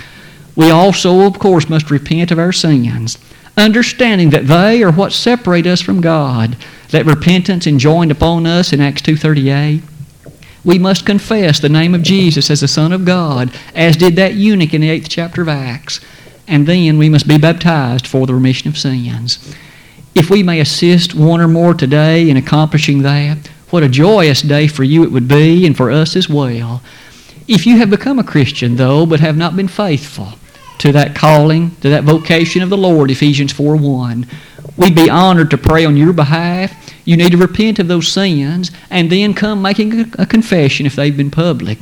We 0.56 0.70
also, 0.70 1.20
of 1.26 1.38
course, 1.38 1.68
must 1.68 1.90
repent 1.90 2.30
of 2.30 2.38
our 2.38 2.52
sins, 2.52 3.18
understanding 3.56 4.30
that 4.30 4.48
they 4.48 4.82
are 4.82 4.90
what 4.90 5.12
separate 5.12 5.66
us 5.66 5.80
from 5.80 6.00
God, 6.00 6.56
that 6.90 7.06
repentance 7.06 7.66
enjoined 7.66 8.10
upon 8.10 8.46
us 8.46 8.72
in 8.72 8.80
Acts 8.80 9.02
2.38. 9.02 9.82
We 10.64 10.78
must 10.78 11.06
confess 11.06 11.58
the 11.58 11.68
name 11.68 11.94
of 11.94 12.02
Jesus 12.02 12.50
as 12.50 12.60
the 12.60 12.68
Son 12.68 12.92
of 12.92 13.04
God, 13.04 13.50
as 13.74 13.96
did 13.96 14.16
that 14.16 14.34
eunuch 14.34 14.74
in 14.74 14.80
the 14.80 14.90
8th 14.90 15.08
chapter 15.08 15.42
of 15.42 15.48
Acts. 15.48 16.00
And 16.48 16.66
then 16.66 16.98
we 16.98 17.08
must 17.08 17.28
be 17.28 17.38
baptized 17.38 18.06
for 18.06 18.26
the 18.26 18.34
remission 18.34 18.68
of 18.68 18.76
sins. 18.76 19.38
If 20.14 20.28
we 20.28 20.42
may 20.42 20.60
assist 20.60 21.14
one 21.14 21.40
or 21.40 21.46
more 21.46 21.72
today 21.72 22.28
in 22.28 22.36
accomplishing 22.36 23.02
that, 23.02 23.46
what 23.70 23.84
a 23.84 23.88
joyous 23.88 24.42
day 24.42 24.66
for 24.66 24.82
you 24.82 25.04
it 25.04 25.12
would 25.12 25.28
be 25.28 25.64
and 25.64 25.76
for 25.76 25.90
us 25.90 26.16
as 26.16 26.28
well. 26.28 26.82
If 27.46 27.64
you 27.64 27.78
have 27.78 27.90
become 27.90 28.18
a 28.18 28.24
Christian, 28.24 28.76
though, 28.76 29.06
but 29.06 29.20
have 29.20 29.36
not 29.36 29.56
been 29.56 29.68
faithful 29.68 30.32
to 30.78 30.92
that 30.92 31.14
calling, 31.14 31.76
to 31.76 31.88
that 31.90 32.04
vocation 32.04 32.62
of 32.62 32.70
the 32.70 32.76
Lord, 32.76 33.10
Ephesians 33.10 33.52
4 33.52 33.76
1, 33.76 34.26
we'd 34.76 34.96
be 34.96 35.08
honored 35.08 35.50
to 35.50 35.58
pray 35.58 35.84
on 35.84 35.96
your 35.96 36.12
behalf. 36.12 36.74
You 37.04 37.16
need 37.16 37.30
to 37.32 37.38
repent 37.38 37.78
of 37.78 37.88
those 37.88 38.08
sins 38.08 38.72
and 38.90 39.10
then 39.10 39.34
come 39.34 39.62
making 39.62 40.12
a 40.18 40.26
confession 40.26 40.86
if 40.86 40.96
they've 40.96 41.16
been 41.16 41.30
public. 41.30 41.78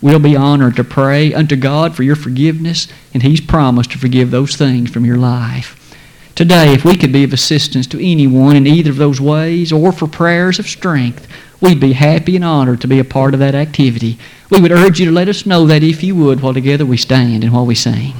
We'll 0.00 0.18
be 0.18 0.36
honored 0.36 0.76
to 0.76 0.84
pray 0.84 1.32
unto 1.32 1.56
God 1.56 1.94
for 1.94 2.02
your 2.02 2.16
forgiveness, 2.16 2.88
and 3.14 3.22
He's 3.22 3.40
promised 3.40 3.92
to 3.92 3.98
forgive 3.98 4.30
those 4.30 4.56
things 4.56 4.90
from 4.90 5.04
your 5.04 5.16
life. 5.16 5.77
Today, 6.38 6.72
if 6.72 6.84
we 6.84 6.96
could 6.96 7.10
be 7.10 7.24
of 7.24 7.32
assistance 7.32 7.88
to 7.88 7.98
anyone 8.00 8.54
in 8.54 8.64
either 8.64 8.92
of 8.92 8.96
those 8.96 9.20
ways 9.20 9.72
or 9.72 9.90
for 9.90 10.06
prayers 10.06 10.60
of 10.60 10.68
strength, 10.68 11.26
we'd 11.60 11.80
be 11.80 11.94
happy 11.94 12.36
and 12.36 12.44
honored 12.44 12.80
to 12.82 12.86
be 12.86 13.00
a 13.00 13.04
part 13.04 13.34
of 13.34 13.40
that 13.40 13.56
activity. 13.56 14.16
We 14.48 14.60
would 14.60 14.70
urge 14.70 15.00
you 15.00 15.06
to 15.06 15.10
let 15.10 15.28
us 15.28 15.46
know 15.46 15.66
that 15.66 15.82
if 15.82 16.04
you 16.04 16.14
would 16.14 16.40
while 16.40 16.54
together 16.54 16.86
we 16.86 16.96
stand 16.96 17.42
and 17.42 17.52
while 17.52 17.66
we 17.66 17.74
sing. 17.74 18.14